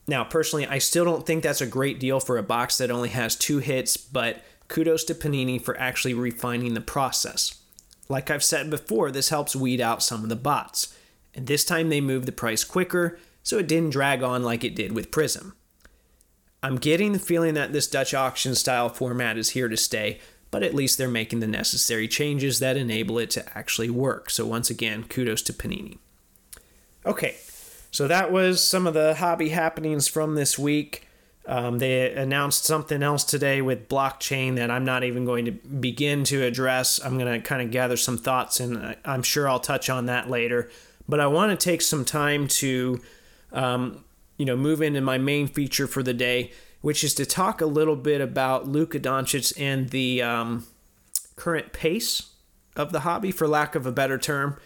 Now, 0.06 0.24
personally, 0.24 0.66
I 0.66 0.78
still 0.78 1.04
don't 1.04 1.26
think 1.26 1.42
that's 1.42 1.60
a 1.60 1.66
great 1.66 2.00
deal 2.00 2.18
for 2.18 2.38
a 2.38 2.42
box 2.42 2.78
that 2.78 2.90
only 2.90 3.10
has 3.10 3.36
two 3.36 3.58
hits, 3.58 3.96
but 3.96 4.42
kudos 4.68 5.04
to 5.04 5.14
Panini 5.14 5.62
for 5.62 5.78
actually 5.78 6.14
refining 6.14 6.74
the 6.74 6.80
process. 6.80 7.60
Like 8.08 8.30
I've 8.30 8.44
said 8.44 8.70
before, 8.70 9.10
this 9.10 9.28
helps 9.28 9.54
weed 9.54 9.80
out 9.80 10.02
some 10.02 10.22
of 10.22 10.30
the 10.30 10.36
bots 10.36 10.94
and 11.38 11.46
this 11.46 11.64
time 11.64 11.88
they 11.88 12.00
moved 12.00 12.26
the 12.26 12.32
price 12.32 12.64
quicker 12.64 13.18
so 13.44 13.58
it 13.58 13.68
didn't 13.68 13.90
drag 13.90 14.24
on 14.24 14.42
like 14.42 14.64
it 14.64 14.74
did 14.74 14.92
with 14.92 15.12
Prizm. 15.12 15.52
I'm 16.64 16.76
getting 16.76 17.12
the 17.12 17.20
feeling 17.20 17.54
that 17.54 17.72
this 17.72 17.86
Dutch 17.86 18.12
auction 18.12 18.56
style 18.56 18.88
format 18.88 19.38
is 19.38 19.50
here 19.50 19.68
to 19.68 19.76
stay, 19.76 20.18
but 20.50 20.64
at 20.64 20.74
least 20.74 20.98
they're 20.98 21.08
making 21.08 21.38
the 21.38 21.46
necessary 21.46 22.08
changes 22.08 22.58
that 22.58 22.76
enable 22.76 23.18
it 23.18 23.30
to 23.30 23.56
actually 23.56 23.88
work. 23.88 24.30
So, 24.30 24.44
once 24.44 24.68
again, 24.68 25.04
kudos 25.04 25.42
to 25.42 25.52
Panini. 25.52 25.98
Okay, 27.08 27.36
so 27.90 28.06
that 28.06 28.30
was 28.30 28.62
some 28.62 28.86
of 28.86 28.92
the 28.92 29.14
hobby 29.14 29.48
happenings 29.48 30.06
from 30.06 30.34
this 30.34 30.58
week. 30.58 31.08
Um, 31.46 31.78
they 31.78 32.12
announced 32.12 32.66
something 32.66 33.02
else 33.02 33.24
today 33.24 33.62
with 33.62 33.88
blockchain 33.88 34.56
that 34.56 34.70
I'm 34.70 34.84
not 34.84 35.04
even 35.04 35.24
going 35.24 35.46
to 35.46 35.52
begin 35.52 36.22
to 36.24 36.44
address. 36.44 37.00
I'm 37.02 37.16
going 37.18 37.32
to 37.32 37.40
kind 37.40 37.62
of 37.62 37.70
gather 37.70 37.96
some 37.96 38.18
thoughts, 38.18 38.60
and 38.60 38.94
I'm 39.06 39.22
sure 39.22 39.48
I'll 39.48 39.58
touch 39.58 39.88
on 39.88 40.04
that 40.04 40.28
later. 40.28 40.68
But 41.08 41.18
I 41.18 41.28
want 41.28 41.58
to 41.58 41.64
take 41.64 41.80
some 41.80 42.04
time 42.04 42.46
to, 42.48 43.00
um, 43.54 44.04
you 44.36 44.44
know, 44.44 44.54
move 44.54 44.82
into 44.82 45.00
my 45.00 45.16
main 45.16 45.48
feature 45.48 45.86
for 45.86 46.02
the 46.02 46.12
day, 46.12 46.52
which 46.82 47.02
is 47.02 47.14
to 47.14 47.24
talk 47.24 47.62
a 47.62 47.66
little 47.66 47.96
bit 47.96 48.20
about 48.20 48.68
Luka 48.68 49.00
Doncic 49.00 49.58
and 49.58 49.88
the 49.88 50.20
um, 50.20 50.66
current 51.36 51.72
pace 51.72 52.34
of 52.76 52.92
the 52.92 53.00
hobby, 53.00 53.30
for 53.30 53.48
lack 53.48 53.74
of 53.74 53.86
a 53.86 53.92
better 53.92 54.18
term. 54.18 54.58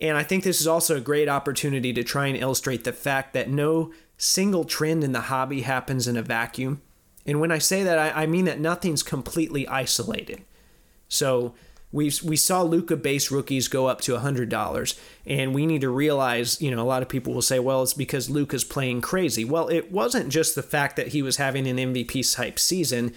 And 0.00 0.16
I 0.16 0.22
think 0.22 0.44
this 0.44 0.60
is 0.60 0.66
also 0.66 0.96
a 0.96 1.00
great 1.00 1.28
opportunity 1.28 1.92
to 1.92 2.04
try 2.04 2.26
and 2.26 2.36
illustrate 2.36 2.84
the 2.84 2.92
fact 2.92 3.32
that 3.32 3.48
no 3.48 3.92
single 4.18 4.64
trend 4.64 5.02
in 5.04 5.12
the 5.12 5.22
hobby 5.22 5.62
happens 5.62 6.06
in 6.06 6.16
a 6.16 6.22
vacuum. 6.22 6.82
And 7.24 7.40
when 7.40 7.50
I 7.50 7.58
say 7.58 7.82
that, 7.82 7.98
I, 7.98 8.22
I 8.22 8.26
mean 8.26 8.44
that 8.44 8.60
nothing's 8.60 9.02
completely 9.02 9.66
isolated. 9.66 10.44
So 11.08 11.54
we 11.92 12.12
we 12.24 12.36
saw 12.36 12.62
Luka 12.62 12.96
base 12.96 13.30
rookies 13.30 13.68
go 13.68 13.86
up 13.86 14.00
to 14.02 14.18
hundred 14.18 14.48
dollars, 14.48 14.98
and 15.24 15.54
we 15.54 15.66
need 15.66 15.80
to 15.80 15.88
realize, 15.88 16.60
you 16.60 16.70
know, 16.70 16.82
a 16.82 16.84
lot 16.84 17.02
of 17.02 17.08
people 17.08 17.32
will 17.32 17.42
say, 17.42 17.58
well, 17.58 17.82
it's 17.82 17.94
because 17.94 18.28
Luka's 18.28 18.64
playing 18.64 19.00
crazy. 19.00 19.44
Well, 19.44 19.68
it 19.68 19.90
wasn't 19.90 20.28
just 20.28 20.54
the 20.54 20.62
fact 20.62 20.96
that 20.96 21.08
he 21.08 21.22
was 21.22 21.36
having 21.36 21.66
an 21.66 21.76
MVP 21.76 22.34
type 22.34 22.58
season. 22.58 23.14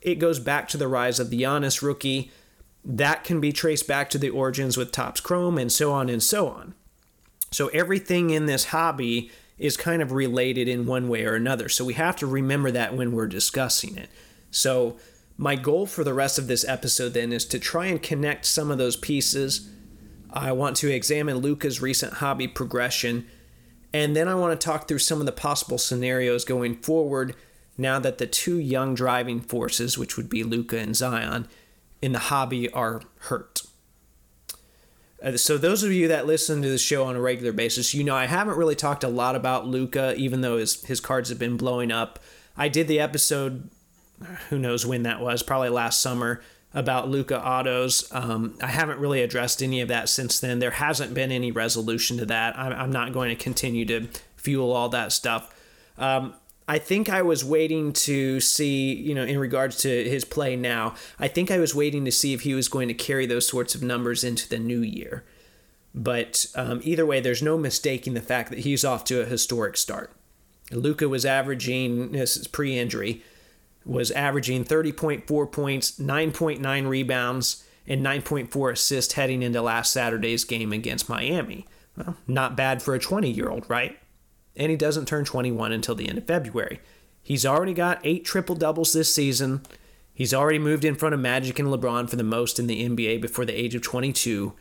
It 0.00 0.16
goes 0.16 0.38
back 0.38 0.68
to 0.68 0.76
the 0.76 0.88
rise 0.88 1.18
of 1.18 1.30
the 1.30 1.42
Giannis 1.42 1.82
rookie. 1.82 2.30
That 2.84 3.24
can 3.24 3.40
be 3.40 3.52
traced 3.52 3.88
back 3.88 4.10
to 4.10 4.18
the 4.18 4.30
origins 4.30 4.76
with 4.76 4.92
Topps 4.92 5.20
Chrome 5.20 5.58
and 5.58 5.72
so 5.72 5.92
on 5.92 6.08
and 6.08 6.22
so 6.22 6.48
on. 6.48 6.74
So 7.50 7.68
everything 7.68 8.30
in 8.30 8.46
this 8.46 8.66
hobby 8.66 9.30
is 9.58 9.76
kind 9.76 10.02
of 10.02 10.12
related 10.12 10.68
in 10.68 10.86
one 10.86 11.08
way 11.08 11.24
or 11.24 11.34
another. 11.34 11.68
So 11.68 11.84
we 11.84 11.94
have 11.94 12.16
to 12.16 12.26
remember 12.26 12.70
that 12.72 12.94
when 12.94 13.12
we're 13.12 13.28
discussing 13.28 13.96
it. 13.96 14.10
So 14.50 14.96
my 15.36 15.56
goal 15.56 15.86
for 15.86 16.04
the 16.04 16.14
rest 16.14 16.38
of 16.38 16.46
this 16.46 16.66
episode 16.66 17.14
then 17.14 17.32
is 17.32 17.44
to 17.46 17.58
try 17.58 17.86
and 17.86 18.02
connect 18.02 18.46
some 18.46 18.70
of 18.70 18.78
those 18.78 18.96
pieces. 18.96 19.70
I 20.32 20.52
want 20.52 20.76
to 20.78 20.92
examine 20.92 21.38
Luka's 21.38 21.80
recent 21.80 22.14
hobby 22.14 22.48
progression, 22.48 23.26
and 23.92 24.16
then 24.16 24.28
I 24.28 24.34
want 24.34 24.58
to 24.60 24.64
talk 24.64 24.88
through 24.88 24.98
some 24.98 25.20
of 25.20 25.26
the 25.26 25.32
possible 25.32 25.78
scenarios 25.78 26.44
going 26.44 26.76
forward 26.76 27.36
now 27.78 27.98
that 28.00 28.18
the 28.18 28.26
two 28.26 28.58
young 28.58 28.94
driving 28.94 29.40
forces, 29.40 29.96
which 29.96 30.16
would 30.16 30.28
be 30.28 30.42
Luka 30.42 30.78
and 30.78 30.96
Zion, 30.96 31.48
in 32.04 32.12
the 32.12 32.18
hobby 32.18 32.70
are 32.72 33.00
hurt. 33.18 33.62
Uh, 35.22 35.38
so 35.38 35.56
those 35.56 35.82
of 35.82 35.90
you 35.90 36.06
that 36.08 36.26
listen 36.26 36.60
to 36.60 36.68
the 36.68 36.76
show 36.76 37.04
on 37.04 37.16
a 37.16 37.20
regular 37.20 37.50
basis, 37.50 37.94
you 37.94 38.04
know 38.04 38.14
I 38.14 38.26
haven't 38.26 38.58
really 38.58 38.74
talked 38.74 39.02
a 39.02 39.08
lot 39.08 39.34
about 39.34 39.66
Luka, 39.66 40.14
even 40.16 40.42
though 40.42 40.58
his 40.58 40.84
his 40.84 41.00
cards 41.00 41.30
have 41.30 41.38
been 41.38 41.56
blowing 41.56 41.90
up. 41.90 42.18
I 42.58 42.68
did 42.68 42.88
the 42.88 43.00
episode, 43.00 43.70
who 44.50 44.58
knows 44.58 44.84
when 44.84 45.02
that 45.04 45.22
was, 45.22 45.42
probably 45.42 45.70
last 45.70 46.02
summer, 46.02 46.42
about 46.74 47.08
Luka 47.08 47.42
autos. 47.42 48.06
Um, 48.12 48.58
I 48.60 48.66
haven't 48.66 48.98
really 48.98 49.22
addressed 49.22 49.62
any 49.62 49.80
of 49.80 49.88
that 49.88 50.10
since 50.10 50.38
then. 50.38 50.58
There 50.58 50.72
hasn't 50.72 51.14
been 51.14 51.32
any 51.32 51.52
resolution 51.52 52.18
to 52.18 52.26
that. 52.26 52.58
I'm, 52.58 52.72
I'm 52.74 52.92
not 52.92 53.14
going 53.14 53.30
to 53.34 53.42
continue 53.42 53.86
to 53.86 54.08
fuel 54.36 54.72
all 54.72 54.90
that 54.90 55.10
stuff. 55.10 55.50
Um, 55.96 56.34
I 56.66 56.78
think 56.78 57.10
I 57.10 57.20
was 57.22 57.44
waiting 57.44 57.92
to 57.92 58.40
see, 58.40 58.94
you 58.94 59.14
know, 59.14 59.24
in 59.24 59.38
regards 59.38 59.76
to 59.78 60.08
his 60.08 60.24
play 60.24 60.56
now, 60.56 60.94
I 61.18 61.28
think 61.28 61.50
I 61.50 61.58
was 61.58 61.74
waiting 61.74 62.04
to 62.06 62.12
see 62.12 62.32
if 62.32 62.42
he 62.42 62.54
was 62.54 62.68
going 62.68 62.88
to 62.88 62.94
carry 62.94 63.26
those 63.26 63.46
sorts 63.46 63.74
of 63.74 63.82
numbers 63.82 64.24
into 64.24 64.48
the 64.48 64.58
new 64.58 64.80
year. 64.80 65.24
But 65.94 66.46
um, 66.54 66.80
either 66.82 67.04
way, 67.04 67.20
there's 67.20 67.42
no 67.42 67.58
mistaking 67.58 68.14
the 68.14 68.20
fact 68.20 68.50
that 68.50 68.60
he's 68.60 68.84
off 68.84 69.04
to 69.04 69.20
a 69.20 69.26
historic 69.26 69.76
start. 69.76 70.10
Luka 70.70 71.08
was 71.08 71.26
averaging, 71.26 72.12
this 72.12 72.36
is 72.36 72.46
pre 72.48 72.78
injury, 72.78 73.22
was 73.84 74.10
averaging 74.10 74.64
30.4 74.64 75.52
points, 75.52 75.98
9.9 75.98 76.88
rebounds, 76.88 77.64
and 77.86 78.04
9.4 78.04 78.72
assists 78.72 79.14
heading 79.14 79.42
into 79.42 79.60
last 79.60 79.92
Saturday's 79.92 80.44
game 80.44 80.72
against 80.72 81.08
Miami. 81.08 81.66
Well, 81.96 82.16
not 82.26 82.56
bad 82.56 82.82
for 82.82 82.94
a 82.94 82.98
20 82.98 83.30
year 83.30 83.50
old, 83.50 83.68
right? 83.68 83.98
And 84.56 84.70
he 84.70 84.76
doesn't 84.76 85.06
turn 85.06 85.24
21 85.24 85.72
until 85.72 85.94
the 85.94 86.08
end 86.08 86.18
of 86.18 86.26
February. 86.26 86.80
He's 87.22 87.46
already 87.46 87.74
got 87.74 88.00
eight 88.04 88.24
triple 88.24 88.54
doubles 88.54 88.92
this 88.92 89.14
season. 89.14 89.62
He's 90.12 90.34
already 90.34 90.58
moved 90.58 90.84
in 90.84 90.94
front 90.94 91.14
of 91.14 91.20
Magic 91.20 91.58
and 91.58 91.68
LeBron 91.68 92.08
for 92.08 92.16
the 92.16 92.22
most 92.22 92.58
in 92.58 92.66
the 92.66 92.88
NBA 92.88 93.20
before 93.20 93.44
the 93.44 93.58
age 93.58 93.74
of 93.74 93.82
22. 93.82 94.52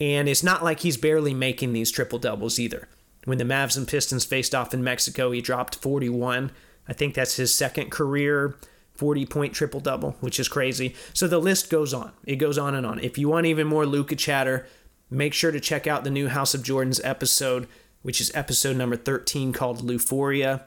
And 0.00 0.28
it's 0.28 0.42
not 0.42 0.64
like 0.64 0.80
he's 0.80 0.96
barely 0.96 1.34
making 1.34 1.72
these 1.72 1.90
triple 1.90 2.18
doubles 2.18 2.58
either. 2.58 2.88
When 3.24 3.38
the 3.38 3.44
Mavs 3.44 3.76
and 3.76 3.86
Pistons 3.86 4.24
faced 4.24 4.54
off 4.54 4.74
in 4.74 4.82
Mexico, 4.82 5.30
he 5.30 5.40
dropped 5.40 5.76
41. 5.76 6.50
I 6.88 6.92
think 6.92 7.14
that's 7.14 7.36
his 7.36 7.54
second 7.54 7.90
career 7.90 8.56
40 8.94 9.26
point 9.26 9.54
triple 9.54 9.80
double, 9.80 10.16
which 10.20 10.40
is 10.40 10.48
crazy. 10.48 10.94
So 11.12 11.28
the 11.28 11.38
list 11.38 11.70
goes 11.70 11.94
on. 11.94 12.12
It 12.24 12.36
goes 12.36 12.58
on 12.58 12.74
and 12.74 12.86
on. 12.86 12.98
If 12.98 13.18
you 13.18 13.28
want 13.28 13.46
even 13.46 13.66
more 13.66 13.86
Luka 13.86 14.16
chatter, 14.16 14.66
make 15.10 15.34
sure 15.34 15.52
to 15.52 15.60
check 15.60 15.86
out 15.86 16.04
the 16.04 16.10
new 16.10 16.28
House 16.28 16.54
of 16.54 16.62
Jordans 16.62 17.00
episode 17.04 17.68
which 18.02 18.20
is 18.20 18.30
episode 18.34 18.76
number 18.76 18.96
13 18.96 19.52
called 19.52 19.82
Luforia. 19.82 20.62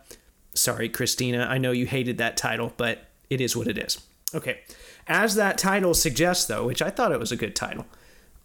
Sorry, 0.54 0.90
Christina, 0.90 1.48
I 1.50 1.58
know 1.58 1.72
you 1.72 1.86
hated 1.86 2.18
that 2.18 2.38
title, 2.38 2.74
but 2.78 3.06
it 3.30 3.42
is 3.42 3.56
what 3.56 3.68
it 3.68 3.78
is. 3.78 4.02
Okay, 4.34 4.60
as 5.08 5.36
that 5.36 5.58
title 5.58 5.94
suggests, 5.94 6.46
though, 6.46 6.66
which 6.66 6.82
I 6.82 6.90
thought 6.90 7.12
it 7.12 7.20
was 7.20 7.32
a 7.32 7.38
good 7.38 7.56
title, 7.56 7.86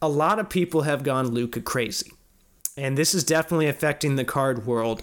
a 0.02 0.08
lot 0.08 0.38
of 0.38 0.48
people 0.48 0.82
have 0.82 1.02
gone 1.02 1.28
Luka 1.28 1.60
crazy. 1.60 2.12
And 2.76 2.96
this 2.96 3.14
is 3.14 3.24
definitely 3.24 3.66
affecting 3.66 4.16
the 4.16 4.24
card 4.24 4.66
world 4.66 5.02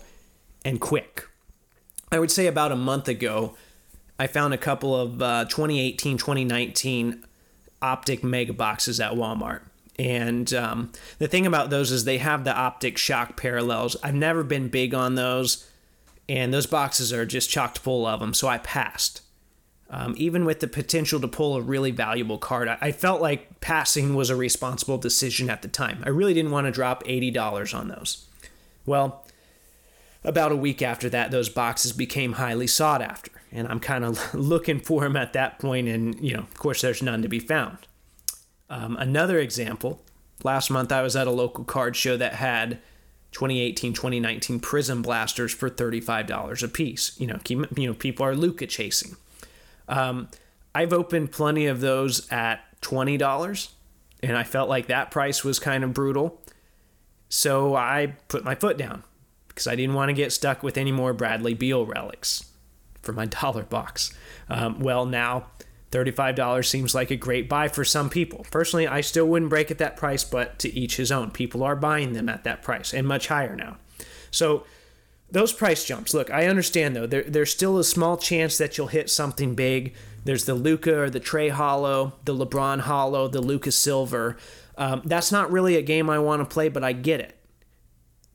and 0.63 0.79
quick. 0.79 1.27
I 2.11 2.19
would 2.19 2.31
say 2.31 2.47
about 2.47 2.71
a 2.71 2.75
month 2.75 3.07
ago, 3.07 3.55
I 4.19 4.27
found 4.27 4.53
a 4.53 4.57
couple 4.57 4.95
of 4.95 5.21
uh, 5.21 5.45
2018 5.45 6.17
2019 6.17 7.23
optic 7.81 8.23
mega 8.23 8.53
boxes 8.53 8.99
at 8.99 9.13
Walmart. 9.13 9.61
And 9.99 10.53
um, 10.53 10.91
the 11.17 11.27
thing 11.27 11.47
about 11.47 11.69
those 11.69 11.91
is 11.91 12.03
they 12.03 12.19
have 12.19 12.43
the 12.43 12.55
optic 12.55 12.97
shock 12.97 13.35
parallels. 13.35 13.95
I've 14.03 14.13
never 14.13 14.43
been 14.43 14.69
big 14.69 14.93
on 14.93 15.15
those, 15.15 15.67
and 16.29 16.53
those 16.53 16.67
boxes 16.67 17.11
are 17.11 17.25
just 17.25 17.49
chocked 17.49 17.79
full 17.79 18.05
of 18.05 18.19
them, 18.19 18.33
so 18.33 18.47
I 18.47 18.59
passed. 18.59 19.21
Um, 19.89 20.13
even 20.17 20.45
with 20.45 20.59
the 20.59 20.67
potential 20.67 21.19
to 21.21 21.27
pull 21.27 21.55
a 21.55 21.61
really 21.61 21.91
valuable 21.91 22.37
card, 22.37 22.67
I, 22.67 22.77
I 22.81 22.91
felt 22.91 23.21
like 23.21 23.59
passing 23.61 24.15
was 24.15 24.29
a 24.29 24.35
responsible 24.35 24.97
decision 24.97 25.49
at 25.49 25.61
the 25.61 25.67
time. 25.67 26.03
I 26.05 26.09
really 26.09 26.33
didn't 26.33 26.51
want 26.51 26.67
to 26.67 26.71
drop 26.71 27.03
$80 27.05 27.77
on 27.77 27.87
those. 27.87 28.27
Well, 28.85 29.25
about 30.23 30.51
a 30.51 30.57
week 30.57 30.81
after 30.81 31.09
that, 31.09 31.31
those 31.31 31.49
boxes 31.49 31.93
became 31.93 32.33
highly 32.33 32.67
sought 32.67 33.01
after, 33.01 33.31
and 33.51 33.67
I'm 33.67 33.79
kind 33.79 34.03
of 34.03 34.33
looking 34.35 34.79
for 34.79 35.01
them 35.01 35.15
at 35.15 35.33
that 35.33 35.57
point, 35.57 35.87
and 35.87 36.19
you 36.19 36.33
know, 36.33 36.41
of 36.41 36.53
course, 36.55 36.81
there's 36.81 37.01
none 37.01 37.21
to 37.21 37.29
be 37.29 37.39
found. 37.39 37.77
Um, 38.69 38.97
another 38.97 39.39
example 39.39 40.01
last 40.43 40.69
month 40.69 40.91
I 40.91 41.01
was 41.01 41.15
at 41.15 41.27
a 41.27 41.31
local 41.31 41.63
card 41.63 41.95
show 41.95 42.17
that 42.17 42.33
had 42.33 42.79
2018 43.31 43.93
2019 43.93 44.59
Prizm 44.59 45.03
Blasters 45.03 45.53
for 45.53 45.69
$35 45.69 46.63
a 46.63 46.67
piece. 46.67 47.19
You 47.19 47.27
know, 47.27 47.39
you 47.47 47.87
know 47.87 47.93
people 47.93 48.25
are 48.25 48.35
Luka 48.35 48.67
chasing. 48.67 49.15
Um, 49.87 50.29
I've 50.73 50.93
opened 50.93 51.31
plenty 51.31 51.65
of 51.65 51.81
those 51.81 52.31
at 52.31 52.61
$20 52.81 53.69
and 54.23 54.37
I 54.37 54.43
felt 54.43 54.69
like 54.69 54.87
that 54.87 55.11
price 55.11 55.43
was 55.43 55.59
kind 55.59 55.83
of 55.83 55.93
brutal. 55.93 56.41
So 57.29 57.75
I 57.75 58.15
put 58.27 58.43
my 58.43 58.55
foot 58.55 58.77
down 58.77 59.03
because 59.47 59.67
I 59.67 59.75
didn't 59.75 59.95
want 59.95 60.09
to 60.09 60.13
get 60.13 60.31
stuck 60.31 60.63
with 60.63 60.77
any 60.77 60.91
more 60.91 61.13
Bradley 61.13 61.53
Beal 61.53 61.85
relics 61.85 62.45
for 63.01 63.13
my 63.13 63.25
dollar 63.41 63.63
box. 63.63 64.13
Um, 64.49 64.79
well, 64.79 65.05
now 65.05 65.47
$35 65.91 66.65
seems 66.65 66.93
like 66.93 67.11
a 67.11 67.15
great 67.15 67.47
buy 67.47 67.67
for 67.67 67.85
some 67.85 68.09
people. 68.09 68.45
Personally, 68.51 68.87
I 68.87 69.01
still 69.01 69.25
wouldn't 69.25 69.49
break 69.49 69.71
at 69.71 69.77
that 69.77 69.95
price, 69.95 70.23
but 70.23 70.59
to 70.59 70.73
each 70.73 70.97
his 70.97 71.11
own. 71.11 71.31
People 71.31 71.63
are 71.63 71.75
buying 71.75 72.13
them 72.13 72.29
at 72.29 72.43
that 72.43 72.61
price 72.61 72.93
and 72.93 73.07
much 73.07 73.27
higher 73.27 73.55
now. 73.55 73.77
So, 74.31 74.65
those 75.29 75.51
price 75.51 75.83
jumps, 75.83 76.13
look, 76.13 76.31
I 76.31 76.47
understand 76.47 76.95
though, 76.95 77.05
there, 77.05 77.23
there's 77.23 77.51
still 77.51 77.77
a 77.77 77.83
small 77.83 78.15
chance 78.15 78.57
that 78.57 78.77
you'll 78.77 78.87
hit 78.87 79.09
something 79.09 79.55
big. 79.55 79.93
There's 80.23 80.45
the 80.45 80.55
Luka 80.55 80.97
or 80.97 81.09
the 81.09 81.19
Trey 81.19 81.49
Hollow, 81.49 82.13
the 82.23 82.33
LeBron 82.33 82.81
Hollow, 82.81 83.27
the 83.27 83.41
Luka 83.41 83.71
Silver. 83.71 84.37
Um, 84.77 85.01
that's 85.03 85.31
not 85.31 85.51
really 85.51 85.75
a 85.75 85.81
game 85.81 86.09
I 86.09 86.19
want 86.19 86.41
to 86.41 86.53
play, 86.53 86.69
but 86.69 86.83
I 86.83 86.93
get 86.93 87.19
it. 87.19 87.37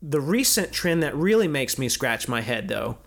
The 0.02 0.21
recent 0.21 0.73
trend 0.73 1.02
that 1.02 1.14
really 1.16 1.49
makes 1.49 1.78
me 1.78 1.88
scratch 1.88 2.28
my 2.28 2.40
head 2.40 2.68
though 2.68 2.99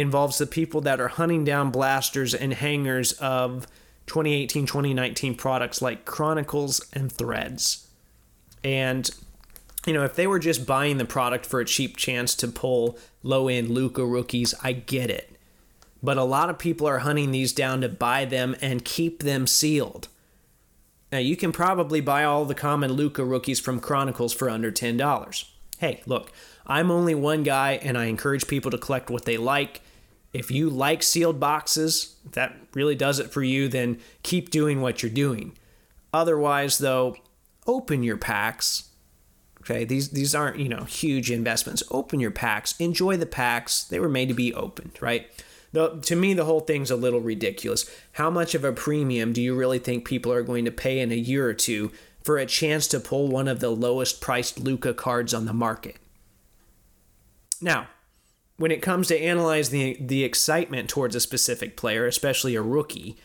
involves 0.00 0.38
the 0.38 0.46
people 0.46 0.82
that 0.82 1.00
are 1.00 1.08
hunting 1.08 1.44
down 1.44 1.70
blasters 1.70 2.34
and 2.34 2.52
hangers 2.52 3.12
of 3.14 3.66
2018 4.06 4.66
2019 4.66 5.34
products 5.34 5.82
like 5.82 6.04
Chronicles 6.04 6.86
and 6.92 7.10
Threads. 7.10 7.88
And, 8.62 9.10
you 9.86 9.92
know, 9.92 10.04
if 10.04 10.14
they 10.14 10.26
were 10.26 10.38
just 10.38 10.66
buying 10.66 10.98
the 10.98 11.04
product 11.04 11.46
for 11.46 11.60
a 11.60 11.64
cheap 11.64 11.96
chance 11.96 12.34
to 12.36 12.48
pull 12.48 12.98
low 13.22 13.48
end 13.48 13.70
Luka 13.70 14.04
rookies, 14.04 14.54
I 14.62 14.72
get 14.72 15.10
it. 15.10 15.36
But 16.02 16.18
a 16.18 16.24
lot 16.24 16.50
of 16.50 16.58
people 16.58 16.86
are 16.86 17.00
hunting 17.00 17.30
these 17.30 17.52
down 17.52 17.80
to 17.80 17.88
buy 17.88 18.24
them 18.24 18.56
and 18.60 18.84
keep 18.84 19.22
them 19.22 19.46
sealed. 19.46 20.08
Now, 21.12 21.18
you 21.18 21.36
can 21.36 21.52
probably 21.52 22.00
buy 22.00 22.24
all 22.24 22.44
the 22.44 22.54
common 22.54 22.92
Luka 22.92 23.24
rookies 23.24 23.60
from 23.60 23.80
Chronicles 23.80 24.32
for 24.32 24.50
under 24.50 24.72
$10. 24.72 25.44
Hey, 25.78 26.02
look, 26.06 26.32
I'm 26.66 26.90
only 26.90 27.14
one 27.14 27.42
guy 27.42 27.72
and 27.72 27.96
I 27.96 28.06
encourage 28.06 28.48
people 28.48 28.70
to 28.70 28.78
collect 28.78 29.10
what 29.10 29.24
they 29.24 29.36
like 29.36 29.80
if 30.36 30.50
you 30.50 30.68
like 30.68 31.02
sealed 31.02 31.40
boxes, 31.40 32.16
if 32.26 32.32
that 32.32 32.54
really 32.74 32.94
does 32.94 33.18
it 33.18 33.32
for 33.32 33.42
you, 33.42 33.68
then 33.68 33.98
keep 34.22 34.50
doing 34.50 34.82
what 34.82 35.02
you're 35.02 35.10
doing. 35.10 35.56
Otherwise, 36.12 36.78
though, 36.78 37.16
open 37.66 38.02
your 38.02 38.18
packs. 38.18 38.90
Okay, 39.62 39.84
these 39.84 40.10
these 40.10 40.34
aren't 40.34 40.58
you 40.58 40.68
know 40.68 40.84
huge 40.84 41.30
investments. 41.30 41.82
Open 41.90 42.20
your 42.20 42.30
packs. 42.30 42.74
Enjoy 42.78 43.16
the 43.16 43.26
packs. 43.26 43.82
They 43.82 43.98
were 43.98 44.10
made 44.10 44.28
to 44.28 44.34
be 44.34 44.54
opened, 44.54 44.92
right? 45.00 45.26
The, 45.72 45.98
to 46.02 46.16
me, 46.16 46.34
the 46.34 46.44
whole 46.44 46.60
thing's 46.60 46.90
a 46.90 46.96
little 46.96 47.20
ridiculous. 47.20 47.90
How 48.12 48.30
much 48.30 48.54
of 48.54 48.64
a 48.64 48.72
premium 48.72 49.32
do 49.32 49.42
you 49.42 49.54
really 49.54 49.78
think 49.78 50.04
people 50.04 50.32
are 50.32 50.42
going 50.42 50.64
to 50.64 50.70
pay 50.70 51.00
in 51.00 51.10
a 51.10 51.16
year 51.16 51.46
or 51.48 51.54
two 51.54 51.92
for 52.22 52.38
a 52.38 52.46
chance 52.46 52.86
to 52.88 53.00
pull 53.00 53.28
one 53.28 53.48
of 53.48 53.60
the 53.60 53.70
lowest 53.70 54.20
priced 54.20 54.60
Luka 54.60 54.94
cards 54.94 55.34
on 55.34 55.46
the 55.46 55.52
market? 55.52 55.96
Now, 57.60 57.88
when 58.56 58.70
it 58.70 58.82
comes 58.82 59.08
to 59.08 59.18
analyze 59.18 59.70
the 59.70 59.96
the 60.00 60.24
excitement 60.24 60.88
towards 60.88 61.14
a 61.14 61.20
specific 61.20 61.76
player, 61.76 62.06
especially 62.06 62.54
a 62.54 62.62
rookie, 62.62 63.16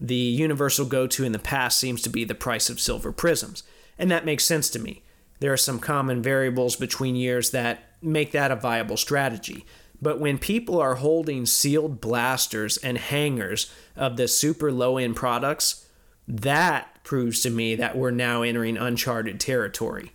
the 0.00 0.14
universal 0.14 0.84
go-to 0.84 1.24
in 1.24 1.32
the 1.32 1.38
past 1.38 1.78
seems 1.78 2.02
to 2.02 2.10
be 2.10 2.24
the 2.24 2.34
price 2.34 2.68
of 2.68 2.80
silver 2.80 3.12
Prizms, 3.12 3.62
and 3.98 4.10
that 4.10 4.26
makes 4.26 4.44
sense 4.44 4.68
to 4.70 4.78
me. 4.78 5.02
There 5.40 5.52
are 5.52 5.56
some 5.56 5.78
common 5.78 6.22
variables 6.22 6.76
between 6.76 7.16
years 7.16 7.50
that 7.50 7.84
make 8.00 8.32
that 8.32 8.50
a 8.50 8.56
viable 8.56 8.96
strategy. 8.96 9.64
But 10.00 10.18
when 10.18 10.38
people 10.38 10.80
are 10.80 10.96
holding 10.96 11.46
sealed 11.46 12.00
blasters 12.00 12.76
and 12.76 12.98
hangers 12.98 13.72
of 13.94 14.16
the 14.16 14.26
super 14.26 14.72
low 14.72 14.98
end 14.98 15.14
products, 15.14 15.86
that 16.26 17.02
proves 17.04 17.40
to 17.42 17.50
me 17.50 17.76
that 17.76 17.96
we're 17.96 18.10
now 18.10 18.42
entering 18.42 18.76
uncharted 18.76 19.38
territory. 19.38 20.12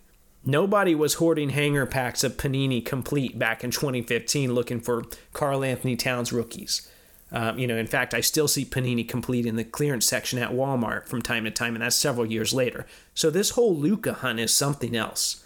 Nobody 0.47 0.95
was 0.95 1.15
hoarding 1.15 1.49
hanger 1.49 1.85
packs 1.85 2.23
of 2.23 2.37
Panini 2.37 2.83
Complete 2.83 3.37
back 3.37 3.65
in 3.65 3.71
2015 3.71 4.53
looking 4.53 4.79
for 4.79 5.03
Karl-Anthony 5.33 5.97
Towns 5.97 6.31
rookies. 6.31 6.89
Um, 7.33 7.59
you 7.59 7.67
know, 7.67 7.75
in 7.75 7.85
fact, 7.85 8.13
I 8.13 8.21
still 8.21 8.47
see 8.47 8.63
Panini 8.63 9.05
Complete 9.05 9.45
in 9.45 9.57
the 9.57 9.65
clearance 9.65 10.05
section 10.05 10.39
at 10.39 10.51
Walmart 10.51 11.05
from 11.09 11.21
time 11.21 11.43
to 11.43 11.51
time, 11.51 11.75
and 11.75 11.83
that's 11.83 11.97
several 11.97 12.25
years 12.25 12.53
later. 12.53 12.85
So 13.13 13.29
this 13.29 13.51
whole 13.51 13.75
Luka 13.75 14.13
hunt 14.13 14.39
is 14.39 14.55
something 14.55 14.95
else. 14.95 15.43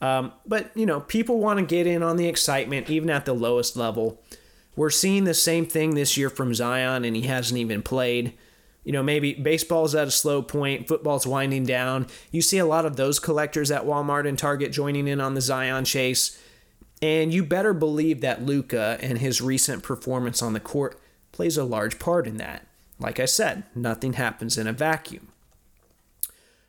Um, 0.00 0.32
but 0.46 0.70
you 0.76 0.86
know, 0.86 1.00
people 1.00 1.40
want 1.40 1.58
to 1.58 1.66
get 1.66 1.88
in 1.88 2.04
on 2.04 2.16
the 2.16 2.28
excitement, 2.28 2.88
even 2.88 3.10
at 3.10 3.24
the 3.24 3.34
lowest 3.34 3.76
level. 3.76 4.22
We're 4.76 4.90
seeing 4.90 5.24
the 5.24 5.34
same 5.34 5.66
thing 5.66 5.96
this 5.96 6.16
year 6.16 6.30
from 6.30 6.54
Zion, 6.54 7.04
and 7.04 7.16
he 7.16 7.22
hasn't 7.22 7.58
even 7.58 7.82
played. 7.82 8.34
You 8.84 8.92
know, 8.92 9.02
maybe 9.02 9.34
baseball's 9.34 9.94
at 9.94 10.08
a 10.08 10.12
slow 10.12 10.42
point, 10.42 10.86
football's 10.86 11.26
winding 11.26 11.64
down. 11.64 12.06
You 12.30 12.42
see 12.42 12.58
a 12.58 12.66
lot 12.66 12.84
of 12.84 12.96
those 12.96 13.18
collectors 13.18 13.70
at 13.70 13.84
Walmart 13.84 14.28
and 14.28 14.38
Target 14.38 14.72
joining 14.72 15.08
in 15.08 15.20
on 15.20 15.34
the 15.34 15.40
Zion 15.40 15.84
chase. 15.84 16.38
And 17.02 17.32
you 17.32 17.44
better 17.44 17.74
believe 17.74 18.20
that 18.20 18.44
Luka 18.44 18.98
and 19.00 19.18
his 19.18 19.40
recent 19.40 19.82
performance 19.82 20.42
on 20.42 20.52
the 20.52 20.60
court 20.60 21.00
plays 21.32 21.56
a 21.56 21.64
large 21.64 21.98
part 21.98 22.26
in 22.26 22.36
that. 22.36 22.66
Like 22.98 23.18
I 23.18 23.24
said, 23.24 23.64
nothing 23.74 24.14
happens 24.14 24.56
in 24.56 24.66
a 24.66 24.72
vacuum. 24.72 25.28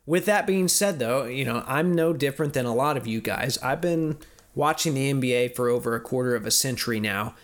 With 0.05 0.25
that 0.25 0.47
being 0.47 0.67
said, 0.67 0.99
though, 0.99 1.25
you 1.25 1.45
know, 1.45 1.63
I'm 1.67 1.93
no 1.93 2.13
different 2.13 2.53
than 2.53 2.65
a 2.65 2.75
lot 2.75 2.97
of 2.97 3.07
you 3.07 3.21
guys. 3.21 3.57
I've 3.59 3.81
been 3.81 4.17
watching 4.53 4.93
the 4.93 5.11
NBA 5.11 5.55
for 5.55 5.69
over 5.69 5.95
a 5.95 5.99
quarter 5.99 6.35
of 6.35 6.45
a 6.45 6.51
century 6.51 6.99
now, 6.99 7.35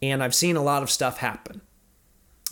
and 0.00 0.22
I've 0.22 0.34
seen 0.34 0.56
a 0.56 0.62
lot 0.62 0.82
of 0.82 0.90
stuff 0.90 1.18
happen. 1.18 1.60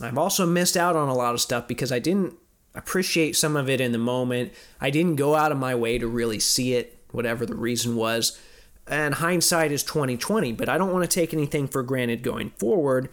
I've 0.01 0.19
also 0.19 0.47
missed 0.47 0.77
out 0.77 0.97
on 0.97 1.09
a 1.09 1.15
lot 1.15 1.35
of 1.35 1.41
stuff 1.41 1.67
because 1.67 1.91
I 1.91 1.99
didn't 1.99 2.35
appreciate 2.75 3.37
some 3.37 3.57
of 3.57 3.69
it 3.69 3.81
in 3.81 3.93
the 3.93 3.99
moment. 3.99 4.53
I 4.81 4.91
didn't 4.91 5.17
go 5.17 5.35
out 5.35 5.53
of 5.53 5.59
my 5.59 5.75
way 5.75 5.99
to 5.99 6.07
really 6.07 6.39
see 6.39 6.75
it, 6.75 6.99
whatever 7.11 7.47
the 7.47 7.55
reason 7.55 7.97
was. 7.97 8.39
And 8.87 9.15
hindsight 9.15 9.73
is 9.73 9.83
2020, 9.83 10.53
but 10.53 10.69
I 10.69 10.79
don't 10.79 10.93
want 10.93 11.09
to 11.09 11.13
take 11.13 11.33
anything 11.33 11.67
for 11.67 11.83
granted 11.83 12.23
going 12.23 12.51
forward. 12.51 13.09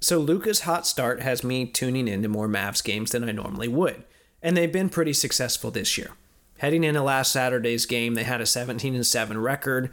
So 0.00 0.18
Luka's 0.18 0.60
hot 0.60 0.86
start 0.86 1.22
has 1.22 1.42
me 1.42 1.66
tuning 1.66 2.08
into 2.08 2.28
more 2.28 2.48
Mavs 2.48 2.82
games 2.84 3.12
than 3.12 3.28
I 3.28 3.32
normally 3.32 3.68
would, 3.68 4.04
and 4.42 4.56
they've 4.56 4.72
been 4.72 4.88
pretty 4.88 5.12
successful 5.12 5.70
this 5.70 5.96
year. 5.96 6.10
Heading 6.58 6.84
into 6.84 7.02
last 7.02 7.32
Saturday's 7.32 7.86
game, 7.86 8.14
they 8.14 8.24
had 8.24 8.40
a 8.40 8.46
17 8.46 8.94
and 8.94 9.06
7 9.06 9.38
record, 9.38 9.90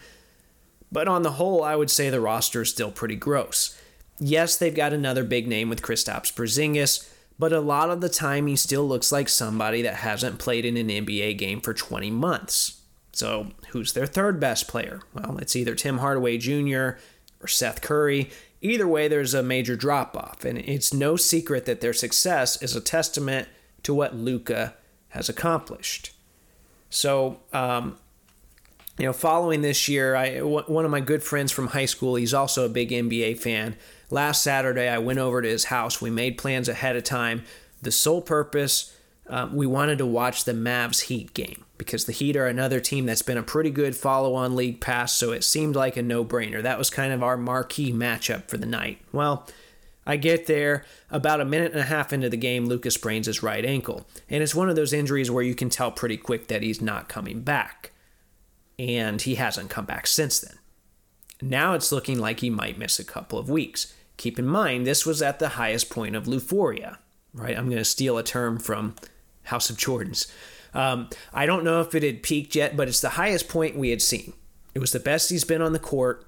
but 0.92 1.08
on 1.08 1.22
the 1.22 1.34
whole, 1.34 1.64
I 1.64 1.76
would 1.76 1.92
say 1.92 2.10
the 2.10 2.20
roster 2.20 2.64
is 2.64 2.70
still 2.70 2.92
pretty 2.92 3.16
gross. 3.16 3.80
Yes, 4.20 4.58
they've 4.58 4.76
got 4.76 4.94
another 4.94 5.24
big 5.24 5.48
name 5.48 5.70
with 5.70 5.82
Kristaps 5.82 6.34
Porzingis, 6.34 7.10
but 7.38 7.54
a 7.54 7.62
lot 7.62 7.90
of 7.90 8.02
the 8.02 8.10
time 8.10 8.48
he 8.48 8.56
still 8.56 8.88
looks 8.88 9.12
like 9.12 9.30
somebody 9.30 9.82
that 9.82 9.96
hasn't 9.96 10.40
played 10.40 10.66
in 10.66 10.76
an 10.76 10.90
NBA 10.90 11.38
game 11.38 11.62
for 11.62 11.74
20 11.74 12.12
months. 12.12 12.82
So, 13.14 13.52
who's 13.70 13.94
their 13.94 14.06
third 14.06 14.40
best 14.40 14.68
player? 14.68 15.02
Well, 15.14 15.38
it's 15.38 15.56
either 15.56 15.74
Tim 15.74 15.98
Hardaway 15.98 16.38
Jr. 16.38 17.00
or 17.42 17.48
Seth 17.48 17.82
Curry. 17.82 18.30
Either 18.62 18.88
way, 18.88 19.08
there's 19.08 19.34
a 19.34 19.42
major 19.42 19.76
drop 19.76 20.16
off, 20.18 20.44
and 20.44 20.58
it's 20.60 20.94
no 20.94 21.16
secret 21.16 21.66
that 21.66 21.82
their 21.82 21.94
success 21.94 22.62
is 22.62 22.76
a 22.76 22.82
testament 22.82 23.48
to 23.84 23.94
what 23.94 24.16
Luka 24.16 24.76
has 25.10 25.30
accomplished. 25.30 26.12
So, 26.90 27.40
um, 27.54 27.98
you 28.98 29.06
know, 29.06 29.14
following 29.14 29.62
this 29.62 29.88
year, 29.88 30.16
I 30.16 30.40
one 30.42 30.86
of 30.86 30.92
my 30.92 31.00
good 31.00 31.24
friends 31.24 31.52
from 31.52 31.68
high 31.68 31.86
school, 31.86 32.16
he's 32.16 32.34
also 32.34 32.66
a 32.66 32.70
big 32.70 32.90
NBA 32.90 33.40
fan. 33.40 33.76
Last 34.12 34.42
Saturday, 34.42 34.88
I 34.88 34.98
went 34.98 35.20
over 35.20 35.42
to 35.42 35.48
his 35.48 35.66
house. 35.66 36.02
We 36.02 36.10
made 36.10 36.38
plans 36.38 36.68
ahead 36.68 36.96
of 36.96 37.04
time. 37.04 37.44
The 37.82 37.92
sole 37.92 38.22
purpose, 38.22 38.96
um, 39.28 39.56
we 39.56 39.68
wanted 39.68 40.00
to 40.00 40.06
watch 40.06 40.44
the 40.44 40.54
Mavs 40.54 41.02
Heat 41.02 41.34
game 41.34 41.66
because 41.78 42.06
the 42.06 42.12
Heat 42.12 42.36
are 42.36 42.48
another 42.48 42.80
team 42.80 43.06
that's 43.06 43.22
been 43.22 43.38
a 43.38 43.44
pretty 43.44 43.70
good 43.70 43.96
follow 43.96 44.34
on 44.34 44.56
league 44.56 44.82
pass, 44.82 45.14
so 45.14 45.32
it 45.32 45.44
seemed 45.44 45.76
like 45.76 45.96
a 45.96 46.02
no 46.02 46.26
brainer. 46.26 46.62
That 46.62 46.78
was 46.78 46.90
kind 46.90 47.14
of 47.14 47.24
our 47.24 47.38
marquee 47.38 47.94
matchup 47.94 48.50
for 48.50 48.58
the 48.58 48.66
night. 48.66 49.00
Well, 49.14 49.48
I 50.06 50.18
get 50.18 50.48
there 50.48 50.86
about 51.12 51.40
a 51.40 51.46
minute 51.46 51.72
and 51.72 51.80
a 51.80 51.86
half 51.86 52.12
into 52.12 52.30
the 52.30 52.38
game, 52.38 52.66
Lucas 52.66 52.96
sprains 52.96 53.28
his 53.28 53.44
right 53.44 53.64
ankle. 53.64 54.08
And 54.28 54.42
it's 54.42 54.56
one 54.56 54.70
of 54.70 54.76
those 54.76 54.92
injuries 54.92 55.30
where 55.30 55.44
you 55.44 55.54
can 55.54 55.70
tell 55.70 55.92
pretty 55.92 56.18
quick 56.18 56.48
that 56.48 56.64
he's 56.64 56.82
not 56.82 57.08
coming 57.08 57.42
back. 57.42 57.92
And 58.80 59.22
he 59.22 59.36
hasn't 59.36 59.70
come 59.70 59.86
back 59.86 60.08
since 60.08 60.40
then. 60.40 60.58
Now 61.42 61.74
it's 61.74 61.92
looking 61.92 62.18
like 62.18 62.40
he 62.40 62.50
might 62.50 62.80
miss 62.80 62.98
a 62.98 63.04
couple 63.06 63.38
of 63.38 63.50
weeks. 63.50 63.94
Keep 64.20 64.38
in 64.38 64.48
mind, 64.48 64.86
this 64.86 65.06
was 65.06 65.22
at 65.22 65.40
the 65.40 65.48
highest 65.48 65.90
point 65.90 66.14
of 66.14 66.26
Luforia, 66.26 66.98
right? 67.34 67.58
I'm 67.58 67.68
going 67.68 67.78
to 67.78 67.86
steal 67.86 68.18
a 68.18 68.24
term 68.24 68.60
from 68.60 68.96
House 69.44 69.70
of 69.70 69.78
Jordans. 69.78 70.30
Um, 70.74 71.10
I 71.34 71.46
don't 71.46 71.64
know 71.64 71.80
if 71.80 71.96
it 71.96 72.04
had 72.04 72.22
peaked 72.22 72.54
yet, 72.54 72.76
but 72.76 72.90
it's 72.90 73.00
the 73.00 73.12
highest 73.12 73.48
point 73.48 73.78
we 73.78 73.92
had 73.92 74.02
seen. 74.02 74.34
It 74.76 74.80
was 74.80 74.92
the 74.92 75.00
best 75.00 75.30
he's 75.30 75.46
been 75.46 75.62
on 75.62 75.72
the 75.72 75.80
court. 75.80 76.28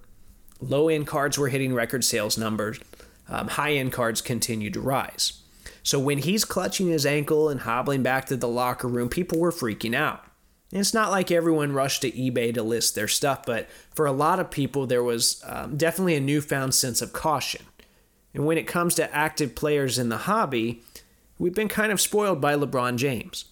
Low 0.62 0.88
end 0.88 1.06
cards 1.06 1.38
were 1.38 1.50
hitting 1.50 1.74
record 1.74 2.06
sales 2.06 2.38
numbers. 2.38 2.80
Um, 3.28 3.50
high 3.50 3.74
end 3.74 3.92
cards 3.92 4.22
continued 4.22 4.74
to 4.76 4.80
rise. 4.80 5.42
So 5.84 6.00
when 6.00 6.20
he's 6.20 6.46
clutching 6.46 6.88
his 6.88 7.06
ankle 7.06 7.50
and 7.50 7.60
hobbling 7.60 8.04
back 8.04 8.26
to 8.28 8.38
the 8.38 8.48
locker 8.48 8.88
room, 8.88 9.10
people 9.10 9.38
were 9.38 9.52
freaking 9.52 9.94
out. 9.94 10.24
It's 10.72 10.94
not 10.94 11.12
like 11.12 11.30
everyone 11.30 11.74
rushed 11.74 12.04
to 12.04 12.12
eBay 12.12 12.54
to 12.54 12.64
list 12.64 12.96
their 12.96 13.10
stuff, 13.10 13.46
but 13.46 13.70
for 13.94 14.06
a 14.06 14.14
lot 14.14 14.40
of 14.40 14.50
people, 14.50 14.88
there 14.88 15.04
was 15.04 15.44
um, 15.46 15.76
definitely 15.76 16.16
a 16.16 16.22
newfound 16.22 16.74
sense 16.74 17.02
of 17.02 17.12
caution. 17.12 17.66
And 18.34 18.46
when 18.46 18.58
it 18.58 18.68
comes 18.68 18.96
to 18.96 19.14
active 19.16 19.56
players 19.56 20.00
in 20.00 20.10
the 20.10 20.18
hobby, 20.18 20.84
we've 21.38 21.54
been 21.54 21.68
kind 21.68 21.92
of 21.92 22.00
spoiled 22.00 22.40
by 22.40 22.56
LeBron 22.56 22.98
James. 22.98 23.46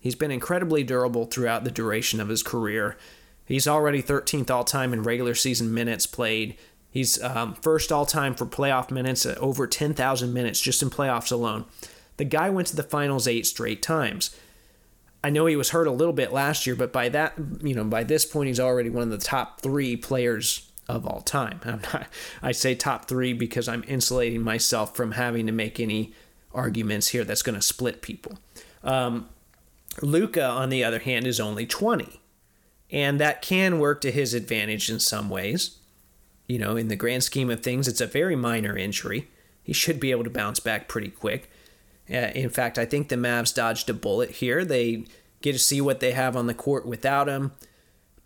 He's 0.00 0.14
been 0.14 0.30
incredibly 0.30 0.84
durable 0.84 1.26
throughout 1.26 1.64
the 1.64 1.70
duration 1.70 2.20
of 2.20 2.28
his 2.28 2.42
career. 2.42 2.96
He's 3.44 3.68
already 3.68 4.02
13th 4.02 4.50
all 4.50 4.64
time 4.64 4.92
in 4.92 5.02
regular 5.02 5.34
season 5.34 5.72
minutes 5.72 6.06
played. 6.06 6.56
He's 6.90 7.22
um, 7.22 7.54
first 7.54 7.92
all 7.92 8.06
time 8.06 8.34
for 8.34 8.46
playoff 8.46 8.90
minutes 8.90 9.26
at 9.26 9.38
over 9.38 9.66
10,000 9.66 10.32
minutes 10.32 10.60
just 10.60 10.82
in 10.82 10.90
playoffs 10.90 11.32
alone. 11.32 11.64
The 12.16 12.24
guy 12.24 12.50
went 12.50 12.68
to 12.68 12.76
the 12.76 12.82
finals 12.82 13.28
eight 13.28 13.46
straight 13.46 13.82
times. 13.82 14.34
I 15.22 15.30
know 15.30 15.46
he 15.46 15.56
was 15.56 15.70
hurt 15.70 15.86
a 15.86 15.92
little 15.92 16.12
bit 16.12 16.32
last 16.32 16.66
year, 16.66 16.76
but 16.76 16.92
by 16.92 17.08
that, 17.08 17.34
you 17.60 17.74
know, 17.74 17.84
by 17.84 18.04
this 18.04 18.24
point, 18.24 18.48
he's 18.48 18.60
already 18.60 18.90
one 18.90 19.02
of 19.04 19.10
the 19.10 19.18
top 19.18 19.60
three 19.60 19.96
players 19.96 20.67
of 20.88 21.06
all 21.06 21.20
time. 21.20 21.60
I'm 21.64 21.80
not, 21.92 22.08
I 22.42 22.52
say 22.52 22.74
top 22.74 23.06
three 23.06 23.32
because 23.32 23.68
I'm 23.68 23.84
insulating 23.86 24.42
myself 24.42 24.96
from 24.96 25.12
having 25.12 25.46
to 25.46 25.52
make 25.52 25.78
any 25.78 26.14
arguments 26.52 27.08
here 27.08 27.24
that's 27.24 27.42
going 27.42 27.54
to 27.54 27.62
split 27.62 28.02
people. 28.02 28.38
Um, 28.82 29.28
Luka, 30.00 30.44
on 30.44 30.70
the 30.70 30.84
other 30.84 31.00
hand, 31.00 31.26
is 31.26 31.40
only 31.40 31.66
20, 31.66 32.20
and 32.90 33.20
that 33.20 33.42
can 33.42 33.78
work 33.78 34.00
to 34.02 34.10
his 34.10 34.32
advantage 34.32 34.88
in 34.88 35.00
some 35.00 35.28
ways. 35.28 35.78
You 36.46 36.58
know, 36.58 36.76
in 36.76 36.88
the 36.88 36.96
grand 36.96 37.24
scheme 37.24 37.50
of 37.50 37.60
things, 37.60 37.88
it's 37.88 38.00
a 38.00 38.06
very 38.06 38.36
minor 38.36 38.76
injury. 38.76 39.28
He 39.62 39.74
should 39.74 40.00
be 40.00 40.10
able 40.12 40.24
to 40.24 40.30
bounce 40.30 40.60
back 40.60 40.88
pretty 40.88 41.10
quick. 41.10 41.50
Uh, 42.10 42.32
in 42.34 42.48
fact, 42.48 42.78
I 42.78 42.86
think 42.86 43.08
the 43.08 43.16
Mavs 43.16 43.54
dodged 43.54 43.90
a 43.90 43.94
bullet 43.94 44.30
here. 44.30 44.64
They 44.64 45.04
get 45.42 45.52
to 45.52 45.58
see 45.58 45.80
what 45.82 46.00
they 46.00 46.12
have 46.12 46.36
on 46.36 46.46
the 46.46 46.54
court 46.54 46.86
without 46.86 47.28
him 47.28 47.52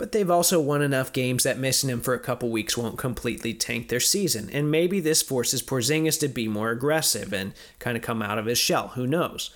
but 0.03 0.11
they've 0.11 0.33
also 0.33 0.61
won 0.61 0.83
enough 0.83 1.13
games 1.13 1.45
that 1.45 1.61
missing 1.61 1.89
him 1.89 2.01
for 2.01 2.13
a 2.13 2.19
couple 2.19 2.51
weeks 2.51 2.77
won't 2.77 2.99
completely 2.99 3.55
tank 3.55 3.89
their 3.89 4.01
season. 4.01 4.51
And 4.53 4.69
maybe 4.69 4.99
this 4.99 5.23
forces 5.23 5.63
Porzingis 5.63 6.19
to 6.19 6.27
be 6.27 6.49
more 6.49 6.71
aggressive 6.71 7.33
and 7.33 7.53
kind 7.79 7.97
of 7.97 8.03
come 8.03 8.21
out 8.21 8.37
of 8.37 8.47
his 8.47 8.59
shell. 8.59 8.89
Who 8.97 9.07
knows? 9.07 9.51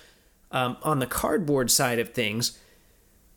Um, 0.49 0.77
on 0.83 0.99
the 0.99 1.05
cardboard 1.05 1.69
side 1.69 1.99
of 1.99 2.13
things, 2.13 2.57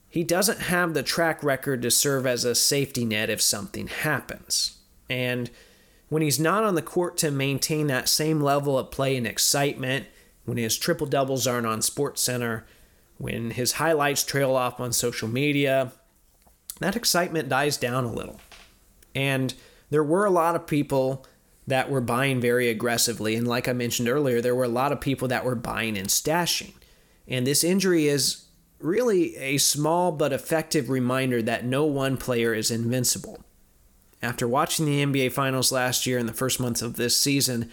he 0.08 0.22
doesn't 0.22 0.60
have 0.60 0.94
the 0.94 1.02
track 1.02 1.42
record 1.42 1.82
to 1.82 1.90
serve 1.90 2.28
as 2.28 2.44
a 2.44 2.54
safety 2.54 3.04
net 3.04 3.28
if 3.28 3.42
something 3.42 3.88
happens. 3.88 4.78
And 5.08 5.50
when 6.10 6.22
he's 6.22 6.38
not 6.38 6.62
on 6.62 6.76
the 6.76 6.80
court 6.80 7.16
to 7.16 7.32
maintain 7.32 7.88
that 7.88 8.08
same 8.08 8.40
level 8.40 8.78
of 8.78 8.92
play 8.92 9.16
and 9.16 9.26
excitement, 9.26 10.06
when 10.44 10.58
his 10.58 10.78
triple 10.78 11.08
doubles 11.08 11.48
aren't 11.48 11.66
on 11.66 11.80
SportsCenter, 11.80 12.62
when 13.18 13.50
his 13.50 13.72
highlights 13.72 14.22
trail 14.22 14.54
off 14.54 14.78
on 14.78 14.92
social 14.92 15.26
media, 15.26 15.90
that 16.80 16.96
excitement 16.96 17.48
dies 17.48 17.76
down 17.76 18.04
a 18.04 18.12
little. 18.12 18.40
And 19.14 19.54
there 19.90 20.04
were 20.04 20.24
a 20.24 20.30
lot 20.30 20.56
of 20.56 20.66
people 20.66 21.24
that 21.66 21.90
were 21.90 22.00
buying 22.00 22.40
very 22.40 22.68
aggressively. 22.68 23.36
And 23.36 23.46
like 23.46 23.68
I 23.68 23.72
mentioned 23.72 24.08
earlier, 24.08 24.40
there 24.40 24.54
were 24.54 24.64
a 24.64 24.68
lot 24.68 24.92
of 24.92 25.00
people 25.00 25.28
that 25.28 25.44
were 25.44 25.54
buying 25.54 25.96
and 25.96 26.08
stashing. 26.08 26.72
And 27.28 27.46
this 27.46 27.62
injury 27.62 28.08
is 28.08 28.46
really 28.80 29.36
a 29.36 29.58
small 29.58 30.10
but 30.10 30.32
effective 30.32 30.90
reminder 30.90 31.42
that 31.42 31.64
no 31.64 31.84
one 31.84 32.16
player 32.16 32.54
is 32.54 32.70
invincible. 32.70 33.44
After 34.22 34.48
watching 34.48 34.86
the 34.86 35.04
NBA 35.04 35.32
Finals 35.32 35.72
last 35.72 36.06
year 36.06 36.18
and 36.18 36.28
the 36.28 36.34
first 36.34 36.60
months 36.60 36.82
of 36.82 36.96
this 36.96 37.18
season, 37.18 37.70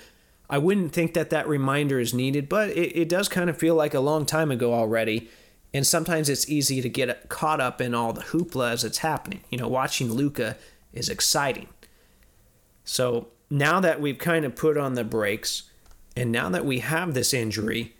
I 0.49 0.57
wouldn't 0.57 0.93
think 0.93 1.13
that 1.13 1.29
that 1.31 1.47
reminder 1.47 1.99
is 1.99 2.13
needed, 2.13 2.47
but 2.47 2.69
it, 2.69 2.95
it 2.95 3.09
does 3.09 3.27
kind 3.27 3.49
of 3.49 3.57
feel 3.57 3.75
like 3.75 3.93
a 3.93 3.99
long 3.99 4.25
time 4.25 4.51
ago 4.51 4.73
already. 4.73 5.29
And 5.73 5.85
sometimes 5.85 6.29
it's 6.29 6.49
easy 6.49 6.81
to 6.81 6.89
get 6.89 7.29
caught 7.29 7.59
up 7.59 7.81
in 7.81 7.93
all 7.93 8.13
the 8.13 8.21
hoopla 8.21 8.71
as 8.71 8.83
it's 8.83 8.99
happening. 8.99 9.41
You 9.49 9.57
know, 9.57 9.67
watching 9.67 10.11
Luka 10.11 10.57
is 10.93 11.09
exciting. 11.09 11.67
So 12.83 13.27
now 13.49 13.79
that 13.81 13.99
we've 13.99 14.17
kind 14.17 14.45
of 14.45 14.55
put 14.55 14.77
on 14.77 14.93
the 14.93 15.03
brakes, 15.03 15.63
and 16.15 16.31
now 16.31 16.49
that 16.49 16.65
we 16.65 16.79
have 16.79 17.13
this 17.13 17.33
injury, 17.33 17.95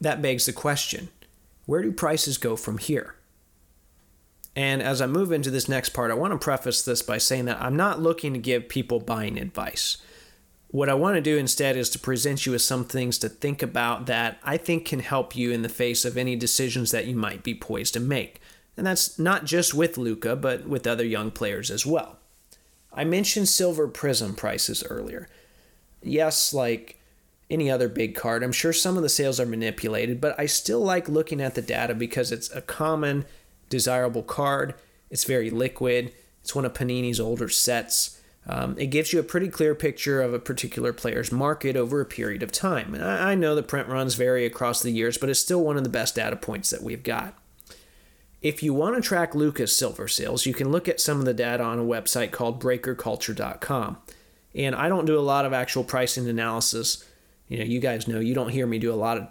that 0.00 0.20
begs 0.20 0.46
the 0.46 0.52
question 0.52 1.08
where 1.64 1.82
do 1.82 1.90
prices 1.90 2.38
go 2.38 2.54
from 2.54 2.78
here? 2.78 3.16
And 4.54 4.82
as 4.82 5.02
I 5.02 5.06
move 5.06 5.32
into 5.32 5.50
this 5.50 5.68
next 5.68 5.90
part, 5.90 6.10
I 6.10 6.14
want 6.14 6.32
to 6.32 6.38
preface 6.38 6.82
this 6.82 7.02
by 7.02 7.18
saying 7.18 7.44
that 7.46 7.60
I'm 7.60 7.76
not 7.76 8.00
looking 8.00 8.32
to 8.32 8.38
give 8.38 8.68
people 8.68 9.00
buying 9.00 9.36
advice. 9.38 9.98
What 10.76 10.90
I 10.90 10.94
want 10.94 11.14
to 11.14 11.22
do 11.22 11.38
instead 11.38 11.78
is 11.78 11.88
to 11.88 11.98
present 11.98 12.44
you 12.44 12.52
with 12.52 12.60
some 12.60 12.84
things 12.84 13.16
to 13.20 13.30
think 13.30 13.62
about 13.62 14.04
that 14.08 14.38
I 14.44 14.58
think 14.58 14.84
can 14.84 14.98
help 15.00 15.34
you 15.34 15.50
in 15.50 15.62
the 15.62 15.70
face 15.70 16.04
of 16.04 16.18
any 16.18 16.36
decisions 16.36 16.90
that 16.90 17.06
you 17.06 17.16
might 17.16 17.42
be 17.42 17.54
poised 17.54 17.94
to 17.94 18.00
make. 18.00 18.42
And 18.76 18.86
that's 18.86 19.18
not 19.18 19.46
just 19.46 19.72
with 19.72 19.96
Luka, 19.96 20.36
but 20.36 20.68
with 20.68 20.86
other 20.86 21.02
young 21.02 21.30
players 21.30 21.70
as 21.70 21.86
well. 21.86 22.18
I 22.92 23.04
mentioned 23.04 23.48
silver 23.48 23.88
Prizm 23.88 24.36
prices 24.36 24.84
earlier. 24.90 25.30
yes, 26.02 26.52
like 26.52 27.00
any 27.48 27.70
other 27.70 27.88
big 27.88 28.14
card, 28.14 28.42
I'm 28.42 28.52
sure 28.52 28.74
some 28.74 28.98
of 28.98 29.02
the 29.02 29.08
sales 29.08 29.40
are 29.40 29.46
manipulated, 29.46 30.20
but 30.20 30.38
I 30.38 30.44
still 30.44 30.80
like 30.80 31.08
looking 31.08 31.40
at 31.40 31.54
the 31.54 31.62
data 31.62 31.94
because 31.94 32.30
it's 32.30 32.50
a 32.50 32.60
common, 32.60 33.24
desirable 33.70 34.22
card. 34.22 34.74
It's 35.08 35.24
very 35.24 35.48
liquid. 35.48 36.12
It's 36.42 36.54
one 36.54 36.66
of 36.66 36.74
Panini's 36.74 37.18
older 37.18 37.48
sets. 37.48 38.15
Um, 38.48 38.76
it 38.78 38.86
gives 38.86 39.12
you 39.12 39.18
a 39.18 39.24
pretty 39.24 39.48
clear 39.48 39.74
picture 39.74 40.22
of 40.22 40.32
a 40.32 40.38
particular 40.38 40.92
player's 40.92 41.32
market 41.32 41.76
over 41.76 42.00
a 42.00 42.06
period 42.06 42.42
of 42.42 42.52
time. 42.52 42.94
And 42.94 43.04
I, 43.04 43.32
I 43.32 43.34
know 43.34 43.54
the 43.54 43.62
print 43.62 43.88
runs 43.88 44.14
vary 44.14 44.46
across 44.46 44.82
the 44.82 44.92
years, 44.92 45.18
but 45.18 45.28
it's 45.28 45.40
still 45.40 45.64
one 45.64 45.76
of 45.76 45.82
the 45.82 45.90
best 45.90 46.14
data 46.14 46.36
points 46.36 46.70
that 46.70 46.82
we've 46.82 47.02
got. 47.02 47.36
If 48.42 48.62
you 48.62 48.72
want 48.72 48.94
to 48.94 49.02
track 49.02 49.34
Luka's 49.34 49.74
silver 49.74 50.06
sales, 50.06 50.46
you 50.46 50.54
can 50.54 50.70
look 50.70 50.88
at 50.88 51.00
some 51.00 51.18
of 51.18 51.24
the 51.24 51.34
data 51.34 51.64
on 51.64 51.80
a 51.80 51.84
website 51.84 52.30
called 52.30 52.62
breakerculture.com. 52.62 53.98
And 54.54 54.74
I 54.74 54.88
don't 54.88 55.06
do 55.06 55.18
a 55.18 55.20
lot 55.20 55.44
of 55.44 55.52
actual 55.52 55.82
pricing 55.82 56.28
analysis. 56.28 57.04
You 57.48 57.58
know, 57.58 57.64
you 57.64 57.80
guys 57.80 58.06
know 58.06 58.20
you 58.20 58.34
don't 58.34 58.50
hear 58.50 58.66
me 58.66 58.78
do 58.78 58.92
a 58.92 58.94
lot 58.94 59.18
of 59.18 59.28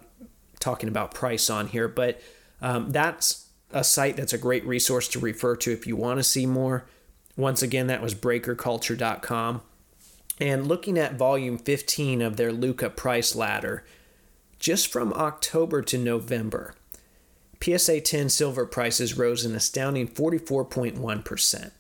talking 0.60 0.90
about 0.90 1.14
price 1.14 1.50
on 1.50 1.68
here, 1.68 1.88
but 1.88 2.22
um, 2.62 2.92
that's 2.92 3.48
a 3.72 3.84
site 3.84 4.18
that's 4.18 4.34
a 4.34 4.38
great 4.38 4.66
resource 4.66 5.08
to 5.10 5.20
refer 5.20 5.56
to 5.58 5.72
if 5.72 5.88
you 5.88 5.96
want 5.96 6.20
to 6.20 6.24
see 6.24 6.46
more. 6.46 6.86
Once 7.38 7.62
again, 7.62 7.88
that 7.88 8.02
was 8.02 8.16
breakerculture.com. 8.16 9.62
And 10.40 10.68
looking 10.68 10.98
at 10.98 11.16
volume 11.16 11.58
15 11.58 12.22
of 12.22 12.38
their 12.38 12.52
Luka 12.52 12.90
price 12.90 13.36
ladder, 13.36 13.86
just 14.60 14.92
from 14.92 15.14
October 15.14 15.82
to 15.84 15.98
November, 15.98 16.76
PSA 17.62 18.02
10 18.02 18.30
silver 18.30 18.66
prices 18.66 19.18
rose 19.18 19.46
an 19.46 19.56
astounding 19.56 20.08
44.1%. 20.08 21.72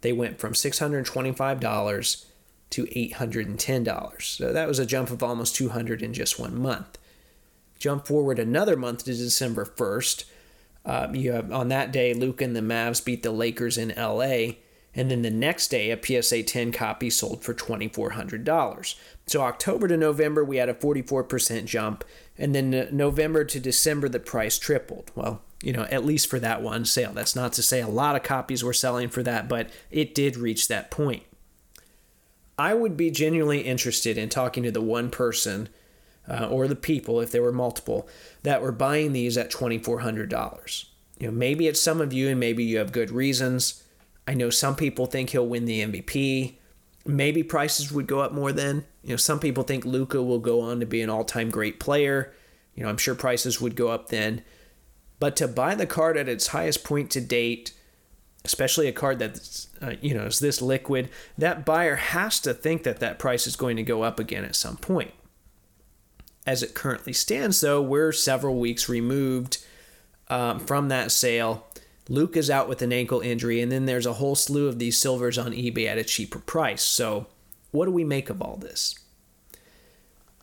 They 0.00 0.12
went 0.12 0.38
from 0.38 0.52
$625 0.52 2.24
to 2.70 2.84
$810. 2.84 4.22
So 4.22 4.52
that 4.52 4.68
was 4.68 4.78
a 4.78 4.86
jump 4.86 5.10
of 5.10 5.22
almost 5.22 5.56
200 5.56 6.02
in 6.02 6.12
just 6.12 6.38
one 6.38 6.60
month. 6.60 6.98
Jump 7.78 8.06
forward 8.06 8.38
another 8.38 8.76
month 8.76 9.04
to 9.04 9.14
December 9.14 9.64
1st. 9.64 10.24
Uh, 10.84 11.08
you 11.12 11.32
have, 11.32 11.50
on 11.52 11.68
that 11.68 11.92
day, 11.92 12.14
Luka 12.14 12.44
and 12.44 12.54
the 12.54 12.60
Mavs 12.60 13.04
beat 13.04 13.22
the 13.22 13.30
Lakers 13.30 13.78
in 13.78 13.94
LA 13.96 14.54
and 14.96 15.10
then 15.10 15.22
the 15.22 15.30
next 15.30 15.68
day, 15.68 15.90
a 15.90 16.22
PSA 16.22 16.44
10 16.44 16.70
copy 16.70 17.10
sold 17.10 17.42
for 17.42 17.52
$2,400. 17.52 18.94
So 19.26 19.42
October 19.42 19.88
to 19.88 19.96
November, 19.96 20.44
we 20.44 20.58
had 20.58 20.68
a 20.68 20.74
44% 20.74 21.64
jump. 21.64 22.04
And 22.38 22.54
then 22.54 22.88
November 22.92 23.44
to 23.44 23.60
December, 23.60 24.08
the 24.08 24.20
price 24.20 24.58
tripled. 24.58 25.10
Well, 25.14 25.42
you 25.62 25.72
know, 25.72 25.84
at 25.84 26.04
least 26.04 26.28
for 26.28 26.38
that 26.40 26.62
one 26.62 26.84
sale. 26.84 27.12
That's 27.12 27.34
not 27.34 27.52
to 27.54 27.62
say 27.62 27.80
a 27.80 27.88
lot 27.88 28.16
of 28.16 28.22
copies 28.22 28.62
were 28.62 28.72
selling 28.72 29.08
for 29.08 29.22
that, 29.22 29.48
but 29.48 29.70
it 29.90 30.14
did 30.14 30.36
reach 30.36 30.68
that 30.68 30.90
point. 30.90 31.24
I 32.56 32.74
would 32.74 32.96
be 32.96 33.10
genuinely 33.10 33.62
interested 33.62 34.16
in 34.16 34.28
talking 34.28 34.62
to 34.62 34.70
the 34.70 34.80
one 34.80 35.10
person 35.10 35.68
uh, 36.28 36.46
or 36.46 36.68
the 36.68 36.76
people, 36.76 37.20
if 37.20 37.32
there 37.32 37.42
were 37.42 37.52
multiple, 37.52 38.08
that 38.44 38.62
were 38.62 38.72
buying 38.72 39.12
these 39.12 39.36
at 39.36 39.50
$2,400. 39.50 40.84
You 41.18 41.26
know, 41.26 41.32
maybe 41.32 41.66
it's 41.66 41.80
some 41.80 42.00
of 42.00 42.12
you 42.12 42.28
and 42.28 42.38
maybe 42.38 42.62
you 42.62 42.78
have 42.78 42.92
good 42.92 43.10
reasons. 43.10 43.83
I 44.26 44.34
know 44.34 44.50
some 44.50 44.76
people 44.76 45.06
think 45.06 45.30
he'll 45.30 45.46
win 45.46 45.64
the 45.64 45.82
MVP. 45.82 46.54
Maybe 47.06 47.42
prices 47.42 47.92
would 47.92 48.06
go 48.06 48.20
up 48.20 48.32
more 48.32 48.52
then. 48.52 48.84
You 49.02 49.10
know, 49.10 49.16
some 49.16 49.38
people 49.38 49.64
think 49.64 49.84
Luka 49.84 50.22
will 50.22 50.38
go 50.38 50.60
on 50.62 50.80
to 50.80 50.86
be 50.86 51.02
an 51.02 51.10
all-time 51.10 51.50
great 51.50 51.78
player. 51.78 52.32
You 52.74 52.82
know, 52.82 52.88
I'm 52.88 52.96
sure 52.96 53.14
prices 53.14 53.60
would 53.60 53.76
go 53.76 53.88
up 53.88 54.08
then. 54.08 54.42
But 55.20 55.36
to 55.36 55.48
buy 55.48 55.74
the 55.74 55.86
card 55.86 56.16
at 56.16 56.28
its 56.28 56.48
highest 56.48 56.84
point 56.84 57.10
to 57.12 57.20
date, 57.20 57.72
especially 58.44 58.88
a 58.88 58.92
card 58.92 59.18
that's 59.18 59.68
uh, 59.80 59.94
you 60.00 60.14
know 60.14 60.24
is 60.24 60.38
this 60.38 60.60
liquid, 60.60 61.08
that 61.38 61.64
buyer 61.64 61.96
has 61.96 62.40
to 62.40 62.52
think 62.52 62.82
that 62.82 63.00
that 63.00 63.18
price 63.18 63.46
is 63.46 63.56
going 63.56 63.76
to 63.76 63.82
go 63.82 64.02
up 64.02 64.18
again 64.18 64.44
at 64.44 64.56
some 64.56 64.76
point. 64.76 65.12
As 66.46 66.62
it 66.62 66.74
currently 66.74 67.12
stands, 67.12 67.60
though, 67.60 67.80
we're 67.80 68.12
several 68.12 68.56
weeks 68.56 68.88
removed 68.88 69.64
um, 70.28 70.58
from 70.58 70.88
that 70.88 71.10
sale 71.10 71.66
Luke 72.08 72.36
is 72.36 72.50
out 72.50 72.68
with 72.68 72.82
an 72.82 72.92
ankle 72.92 73.20
injury, 73.20 73.60
and 73.60 73.72
then 73.72 73.86
there's 73.86 74.06
a 74.06 74.14
whole 74.14 74.34
slew 74.34 74.68
of 74.68 74.78
these 74.78 75.00
silvers 75.00 75.38
on 75.38 75.52
eBay 75.52 75.86
at 75.86 75.98
a 75.98 76.04
cheaper 76.04 76.38
price. 76.38 76.82
So, 76.82 77.26
what 77.70 77.86
do 77.86 77.90
we 77.90 78.04
make 78.04 78.28
of 78.28 78.42
all 78.42 78.56
this? 78.56 78.98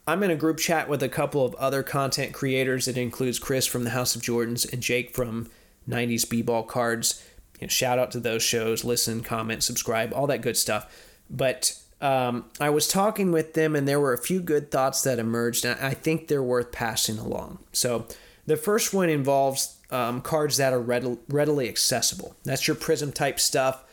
I'm 0.08 0.24
in 0.24 0.32
a 0.32 0.36
group 0.36 0.58
chat 0.58 0.90
with 0.90 1.04
a 1.04 1.10
couple 1.10 1.46
of 1.46 1.54
other 1.56 1.84
content 1.84 2.34
creators. 2.34 2.88
It 2.88 2.98
includes 2.98 3.38
Chris 3.38 3.68
from 3.68 3.84
the 3.84 3.92
House 3.92 4.16
of 4.16 4.22
Jordans 4.22 4.72
and 4.72 4.82
Jake 4.82 5.14
from 5.16 5.50
90s 5.88 6.28
B-Ball 6.28 6.64
Cards. 6.64 7.24
You 7.60 7.68
know, 7.68 7.70
shout 7.70 8.00
out 8.00 8.12
to 8.12 8.20
those 8.20 8.42
shows. 8.42 8.84
Listen, 8.84 9.22
comment, 9.22 9.64
subscribe, 9.64 10.12
all 10.14 10.26
that 10.28 10.42
good 10.42 10.58
stuff. 10.58 10.92
But 11.30 11.80
um, 12.02 12.46
I 12.60 12.72
was 12.72 12.88
talking 12.88 13.32
with 13.32 13.54
them, 13.54 13.76
and 13.76 13.88
there 13.88 14.00
were 14.00 14.14
a 14.14 14.18
few 14.18 14.42
good 14.42 14.72
thoughts 14.72 15.04
that 15.04 15.20
emerged, 15.20 15.64
and 15.64 15.80
I 15.80 15.94
think 15.94 16.28
they're 16.28 16.42
worth 16.42 16.72
passing 16.72 17.20
along. 17.20 17.60
So, 17.72 18.08
the 18.52 18.58
first 18.58 18.94
one 18.94 19.10
involves 19.10 19.78
um, 19.92 20.20
cards 20.20 20.58
that 20.58 20.74
are 20.74 20.82
readily 20.82 21.70
accessible. 21.70 22.36
That's 22.44 22.68
your 22.68 22.76
Prizm 22.76 23.14
type 23.14 23.40
stuff. 23.40 23.86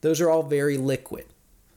Those 0.00 0.22
are 0.22 0.30
all 0.30 0.42
very 0.42 0.78
liquid. 0.78 1.26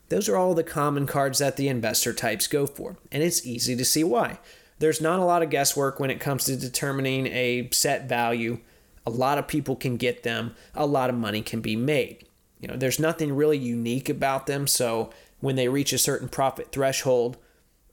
Those 0.08 0.30
are 0.30 0.38
all 0.38 0.54
the 0.54 0.64
common 0.64 1.06
cards 1.06 1.40
that 1.40 1.58
the 1.58 1.68
investor 1.68 2.14
types 2.14 2.48
go 2.48 2.66
for, 2.66 2.96
and 3.12 3.22
it's 3.22 3.46
easy 3.46 3.76
to 3.76 3.84
see 3.84 4.06
why. 4.06 4.40
There's 4.80 5.02
not 5.02 5.20
a 5.20 5.26
lot 5.26 5.44
of 5.44 5.50
guesswork 5.50 6.00
when 6.00 6.10
it 6.10 6.22
comes 6.22 6.46
to 6.46 6.56
determining 6.56 7.28
a 7.28 7.68
set 7.74 8.08
value. 8.08 8.60
A 9.06 9.10
lot 9.10 9.38
of 9.38 9.50
people 9.50 9.76
can 9.76 9.98
get 9.98 10.24
them, 10.24 10.56
a 10.74 10.86
lot 10.86 11.10
of 11.10 11.18
money 11.18 11.42
can 11.42 11.60
be 11.60 11.76
made. 11.76 12.26
You 12.62 12.70
know, 12.70 12.78
there's 12.78 13.00
nothing 13.00 13.36
really 13.36 13.58
unique 13.58 14.08
about 14.08 14.48
them, 14.48 14.66
so 14.66 15.10
when 15.42 15.58
they 15.58 15.68
reach 15.68 15.92
a 15.92 15.98
certain 15.98 16.30
profit 16.30 16.72
threshold, 16.72 17.36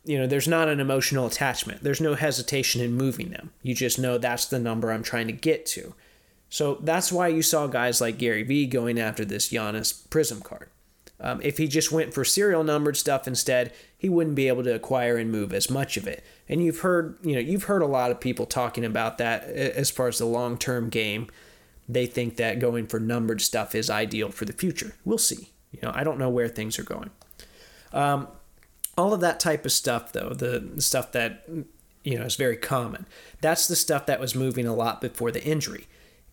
you 0.06 0.18
know, 0.18 0.26
there's 0.26 0.48
not 0.48 0.68
an 0.68 0.80
emotional 0.80 1.26
attachment. 1.26 1.82
There's 1.82 2.00
no 2.00 2.14
hesitation 2.14 2.80
in 2.80 2.94
moving 2.94 3.30
them. 3.30 3.50
You 3.62 3.74
just 3.74 3.98
know 3.98 4.18
that's 4.18 4.46
the 4.46 4.58
number 4.58 4.90
I'm 4.90 5.02
trying 5.02 5.26
to 5.26 5.32
get 5.32 5.66
to. 5.66 5.94
So 6.48 6.78
that's 6.82 7.10
why 7.10 7.28
you 7.28 7.42
saw 7.42 7.66
guys 7.66 8.00
like 8.00 8.18
Gary 8.18 8.44
Vee 8.44 8.66
going 8.66 9.00
after 9.00 9.24
this 9.24 9.48
Giannis 9.48 10.06
Prizm 10.08 10.42
card. 10.44 10.70
Um, 11.18 11.40
if 11.42 11.58
he 11.58 11.66
just 11.66 11.90
went 11.90 12.14
for 12.14 12.24
serial 12.24 12.62
numbered 12.62 12.96
stuff 12.96 13.26
instead, 13.26 13.72
he 13.96 14.08
wouldn't 14.08 14.36
be 14.36 14.48
able 14.48 14.62
to 14.64 14.74
acquire 14.74 15.16
and 15.16 15.32
move 15.32 15.52
as 15.52 15.70
much 15.70 15.96
of 15.96 16.06
it. 16.06 16.22
And 16.48 16.62
you've 16.62 16.80
heard, 16.80 17.18
you 17.22 17.34
know, 17.34 17.40
you've 17.40 17.64
heard 17.64 17.82
a 17.82 17.86
lot 17.86 18.10
of 18.10 18.20
people 18.20 18.46
talking 18.46 18.84
about 18.84 19.18
that 19.18 19.44
as 19.44 19.90
far 19.90 20.08
as 20.08 20.18
the 20.18 20.26
long 20.26 20.58
term 20.58 20.88
game. 20.88 21.28
They 21.88 22.06
think 22.06 22.36
that 22.36 22.58
going 22.58 22.86
for 22.86 23.00
numbered 23.00 23.40
stuff 23.40 23.74
is 23.74 23.88
ideal 23.88 24.30
for 24.30 24.44
the 24.44 24.52
future. 24.52 24.94
We'll 25.04 25.18
see. 25.18 25.50
You 25.72 25.80
know, 25.82 25.92
I 25.94 26.04
don't 26.04 26.18
know 26.18 26.30
where 26.30 26.48
things 26.48 26.78
are 26.78 26.84
going. 26.84 27.10
Um, 27.92 28.28
all 28.96 29.12
of 29.12 29.20
that 29.20 29.40
type 29.40 29.64
of 29.64 29.72
stuff 29.72 30.12
though 30.12 30.30
the 30.30 30.80
stuff 30.80 31.12
that 31.12 31.48
you 32.02 32.18
know 32.18 32.24
is 32.24 32.36
very 32.36 32.56
common 32.56 33.06
that's 33.40 33.68
the 33.68 33.76
stuff 33.76 34.06
that 34.06 34.20
was 34.20 34.34
moving 34.34 34.66
a 34.66 34.74
lot 34.74 35.00
before 35.00 35.30
the 35.30 35.44
injury. 35.44 35.86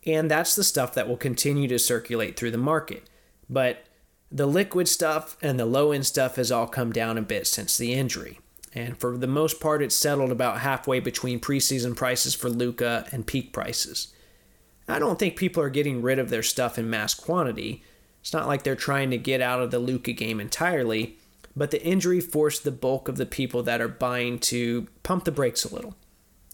And 0.06 0.30
that's 0.30 0.56
the 0.56 0.64
stuff 0.64 0.94
that 0.96 1.08
will 1.08 1.18
continue 1.18 1.68
to 1.68 1.80
circulate 1.80 2.36
through 2.36 2.52
the 2.52 2.58
market. 2.58 3.10
But 3.50 3.86
the 4.32 4.46
liquid 4.46 4.88
stuff 4.88 5.38
and 5.42 5.60
the 5.60 5.66
low 5.66 5.92
end 5.92 6.06
stuff 6.06 6.36
has 6.36 6.52
all 6.52 6.68
come 6.68 6.92
down 6.92 7.18
a 7.18 7.22
bit 7.22 7.48
since 7.48 7.78
the 7.78 7.94
injury. 7.94 8.40
And 8.74 8.98
for 8.98 9.18
the 9.18 9.28
most 9.28 9.62
part 9.62 9.82
it's 9.82 9.96
settled 9.96 10.32
about 10.32 10.62
halfway 10.62 11.00
between 11.00 11.40
preseason 11.40 11.96
prices 11.96 12.34
for 12.34 12.50
Luka 12.50 13.08
and 13.12 13.28
peak 13.28 13.54
prices. 13.54 14.14
I 14.88 15.00
don't 15.00 15.18
think 15.18 15.38
people 15.38 15.64
are 15.64 15.70
getting 15.70 16.02
rid 16.02 16.20
of 16.20 16.30
their 16.30 16.44
stuff 16.44 16.78
in 16.78 16.90
mass 16.90 17.14
quantity. 17.14 17.84
It's 18.22 18.34
not 18.34 18.48
like 18.48 18.64
they're 18.64 18.76
trying 18.76 19.12
to 19.12 19.18
get 19.18 19.40
out 19.40 19.62
of 19.62 19.72
the 19.72 19.80
Luka 19.80 20.12
game 20.12 20.40
entirely 20.42 21.18
but 21.56 21.72
the 21.72 21.84
injury 21.84 22.20
forced 22.20 22.64
the 22.64 22.72
bulk 22.72 23.08
of 23.08 23.18
the 23.18 23.26
people 23.26 23.64
that 23.64 23.82
are 23.82 23.88
buying 23.88 24.40
to 24.40 24.88
pump 25.04 25.24
the 25.24 25.32
brakes 25.32 25.64
a 25.64 25.74
little. 25.74 25.96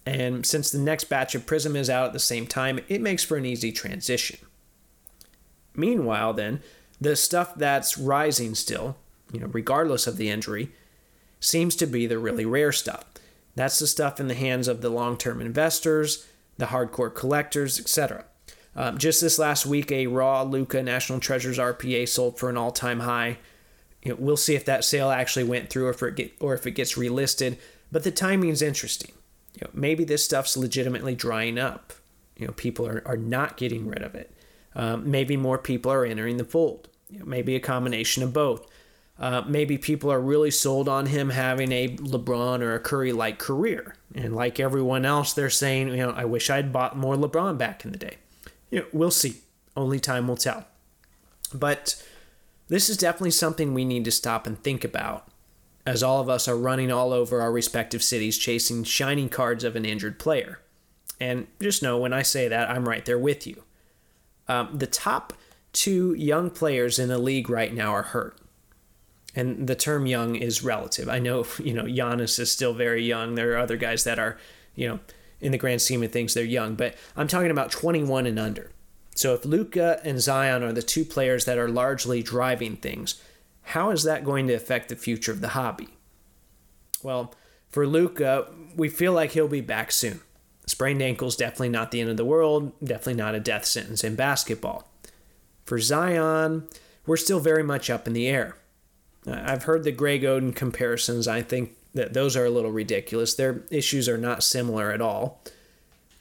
And 0.05 0.45
since 0.45 0.71
the 0.71 0.79
next 0.79 1.05
batch 1.05 1.35
of 1.35 1.45
Prizm 1.45 1.75
is 1.75 1.89
out 1.89 2.07
at 2.07 2.13
the 2.13 2.19
same 2.19 2.47
time, 2.47 2.79
it 2.87 3.01
makes 3.01 3.23
for 3.23 3.37
an 3.37 3.45
easy 3.45 3.71
transition. 3.71 4.39
Meanwhile, 5.75 6.33
then, 6.33 6.61
the 6.99 7.15
stuff 7.15 7.55
that's 7.55 7.97
rising 7.97 8.55
still, 8.55 8.97
you 9.31 9.39
know, 9.39 9.47
regardless 9.47 10.07
of 10.07 10.17
the 10.17 10.29
injury, 10.29 10.71
seems 11.39 11.75
to 11.77 11.85
be 11.85 12.05
the 12.05 12.19
really 12.19 12.45
rare 12.45 12.71
stuff. 12.71 13.05
That's 13.55 13.79
the 13.79 13.87
stuff 13.87 14.19
in 14.19 14.27
the 14.27 14.35
hands 14.35 14.67
of 14.67 14.81
the 14.81 14.89
long 14.89 15.17
term 15.17 15.41
investors, 15.41 16.27
the 16.57 16.67
hardcore 16.67 17.13
collectors, 17.13 17.79
etc. 17.79 18.25
Um, 18.75 18.97
just 18.97 19.21
this 19.21 19.39
last 19.39 19.65
week, 19.65 19.91
a 19.91 20.07
raw 20.07 20.41
Luka 20.41 20.83
National 20.83 21.19
Treasures 21.19 21.57
RPA 21.57 22.07
sold 22.07 22.37
for 22.37 22.49
an 22.49 22.57
all 22.57 22.71
time 22.71 23.01
high 23.01 23.37
you 24.03 24.11
know, 24.11 24.17
we'll 24.19 24.37
see 24.37 24.55
if 24.55 24.65
that 24.65 24.83
sale 24.83 25.09
actually 25.09 25.43
went 25.43 25.69
through 25.69 25.87
or 25.87 25.91
if 25.91 26.03
it 26.03 26.15
get, 26.15 26.33
or 26.39 26.53
if 26.53 26.65
it 26.65 26.71
gets 26.71 26.95
relisted. 26.95 27.57
But 27.91 28.03
the 28.03 28.11
timing 28.11 28.49
is 28.49 28.61
interesting. 28.61 29.11
You 29.55 29.65
know, 29.65 29.71
maybe 29.73 30.03
this 30.03 30.23
stuff's 30.23 30.55
legitimately 30.55 31.15
drying 31.15 31.57
up. 31.57 31.93
You 32.37 32.47
know, 32.47 32.53
people 32.53 32.87
are, 32.87 33.03
are 33.05 33.17
not 33.17 33.57
getting 33.57 33.87
rid 33.87 34.01
of 34.01 34.15
it. 34.15 34.33
Um, 34.75 35.09
maybe 35.09 35.35
more 35.35 35.57
people 35.57 35.91
are 35.91 36.05
entering 36.05 36.37
the 36.37 36.45
fold. 36.45 36.87
You 37.09 37.19
know, 37.19 37.25
maybe 37.25 37.55
a 37.55 37.59
combination 37.59 38.23
of 38.23 38.31
both. 38.31 38.65
Uh, 39.19 39.43
maybe 39.45 39.77
people 39.77 40.09
are 40.09 40.21
really 40.21 40.51
sold 40.51 40.87
on 40.87 41.07
him 41.07 41.31
having 41.31 41.73
a 41.73 41.89
LeBron 41.97 42.61
or 42.61 42.75
a 42.75 42.79
Curry 42.79 43.11
like 43.11 43.37
career. 43.37 43.95
And 44.15 44.33
like 44.33 44.61
everyone 44.61 45.03
else, 45.03 45.33
they're 45.33 45.49
saying, 45.49 45.89
you 45.89 45.97
know, 45.97 46.11
I 46.11 46.23
wish 46.23 46.49
I'd 46.49 46.71
bought 46.71 46.95
more 46.95 47.15
LeBron 47.15 47.57
back 47.57 47.83
in 47.83 47.91
the 47.91 47.97
day. 47.97 48.17
You 48.71 48.79
know, 48.79 48.85
we'll 48.93 49.11
see. 49.11 49.37
Only 49.75 49.99
time 49.99 50.27
will 50.27 50.37
tell. 50.37 50.65
But 51.53 52.01
this 52.69 52.89
is 52.89 52.97
definitely 52.97 53.31
something 53.31 53.73
we 53.73 53.85
need 53.85 54.05
to 54.05 54.11
stop 54.11 54.47
and 54.47 54.57
think 54.63 54.83
about 54.83 55.27
as 55.85 56.03
all 56.03 56.21
of 56.21 56.29
us 56.29 56.47
are 56.47 56.57
running 56.57 56.91
all 56.91 57.11
over 57.11 57.41
our 57.41 57.51
respective 57.51 58.03
cities 58.03 58.37
chasing 58.37 58.83
shiny 58.83 59.27
cards 59.27 59.63
of 59.63 59.75
an 59.75 59.85
injured 59.85 60.19
player. 60.19 60.59
And 61.19 61.47
just 61.59 61.81
know 61.81 61.97
when 61.97 62.13
I 62.13 62.21
say 62.21 62.47
that, 62.47 62.69
I'm 62.69 62.87
right 62.87 63.03
there 63.03 63.19
with 63.19 63.47
you. 63.47 63.63
Um, 64.47 64.77
the 64.77 64.87
top 64.87 65.33
two 65.73 66.13
young 66.13 66.49
players 66.49 66.99
in 66.99 67.09
the 67.09 67.17
league 67.17 67.49
right 67.49 67.73
now 67.73 67.91
are 67.91 68.03
hurt. 68.03 68.37
And 69.35 69.67
the 69.67 69.75
term 69.75 70.05
young 70.05 70.35
is 70.35 70.63
relative. 70.63 71.09
I 71.09 71.19
know, 71.19 71.45
you 71.59 71.73
know, 71.73 71.83
Giannis 71.83 72.39
is 72.39 72.51
still 72.51 72.73
very 72.73 73.03
young. 73.03 73.35
There 73.35 73.53
are 73.53 73.57
other 73.57 73.77
guys 73.77 74.03
that 74.03 74.19
are, 74.19 74.37
you 74.75 74.87
know, 74.87 74.99
in 75.41 75.51
the 75.51 75.57
grand 75.57 75.81
scheme 75.81 76.03
of 76.03 76.11
things, 76.11 76.33
they're 76.33 76.43
young, 76.43 76.75
but 76.75 76.95
I'm 77.15 77.27
talking 77.27 77.51
about 77.51 77.71
21 77.71 78.25
and 78.25 78.37
under. 78.37 78.71
So 79.19 79.33
if 79.33 79.43
Luka 79.43 79.99
and 80.05 80.21
Zion 80.21 80.63
are 80.63 80.71
the 80.71 80.81
two 80.81 81.03
players 81.03 81.43
that 81.43 81.57
are 81.57 81.67
largely 81.67 82.23
driving 82.23 82.77
things, 82.77 83.21
how 83.63 83.89
is 83.89 84.03
that 84.03 84.23
going 84.23 84.47
to 84.47 84.53
affect 84.53 84.87
the 84.87 84.95
future 84.95 85.33
of 85.33 85.41
the 85.41 85.49
hobby? 85.49 85.89
Well, 87.03 87.35
for 87.69 87.85
Luka, 87.85 88.47
we 88.77 88.87
feel 88.87 89.11
like 89.11 89.31
he'll 89.31 89.49
be 89.49 89.59
back 89.59 89.91
soon. 89.91 90.21
Sprained 90.67 91.01
ankle 91.01 91.27
is 91.27 91.35
definitely 91.35 91.67
not 91.67 91.91
the 91.91 91.99
end 91.99 92.09
of 92.09 92.15
the 92.15 92.23
world, 92.23 92.71
definitely 92.81 93.15
not 93.15 93.35
a 93.35 93.41
death 93.41 93.65
sentence 93.65 94.05
in 94.05 94.15
basketball. 94.15 94.89
For 95.65 95.79
Zion, 95.79 96.69
we're 97.05 97.17
still 97.17 97.41
very 97.41 97.63
much 97.63 97.89
up 97.89 98.07
in 98.07 98.13
the 98.13 98.27
air. 98.27 98.55
Uh, 99.27 99.41
I've 99.43 99.63
heard 99.63 99.83
the 99.83 99.91
Greg 99.91 100.21
Oden 100.21 100.55
comparisons. 100.55 101.27
I 101.27 101.41
think 101.41 101.75
that 101.93 102.13
those 102.13 102.37
are 102.37 102.45
a 102.45 102.49
little 102.49 102.71
ridiculous. 102.71 103.33
Their 103.33 103.63
issues 103.69 104.07
are 104.07 104.17
not 104.17 104.43
similar 104.43 104.93
at 104.93 105.01
all. 105.01 105.43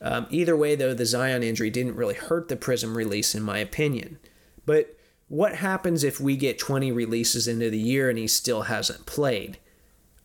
Um, 0.00 0.26
either 0.30 0.56
way, 0.56 0.74
though, 0.74 0.94
the 0.94 1.06
Zion 1.06 1.42
injury 1.42 1.70
didn't 1.70 1.96
really 1.96 2.14
hurt 2.14 2.48
the 2.48 2.56
Prizm 2.56 2.94
release, 2.94 3.34
in 3.34 3.42
my 3.42 3.58
opinion. 3.58 4.18
But 4.64 4.96
what 5.28 5.56
happens 5.56 6.04
if 6.04 6.20
we 6.20 6.36
get 6.36 6.58
20 6.58 6.92
releases 6.92 7.48
into 7.48 7.70
the 7.70 7.78
year 7.78 8.08
and 8.08 8.18
he 8.18 8.28
still 8.28 8.62
hasn't 8.62 9.06
played? 9.06 9.58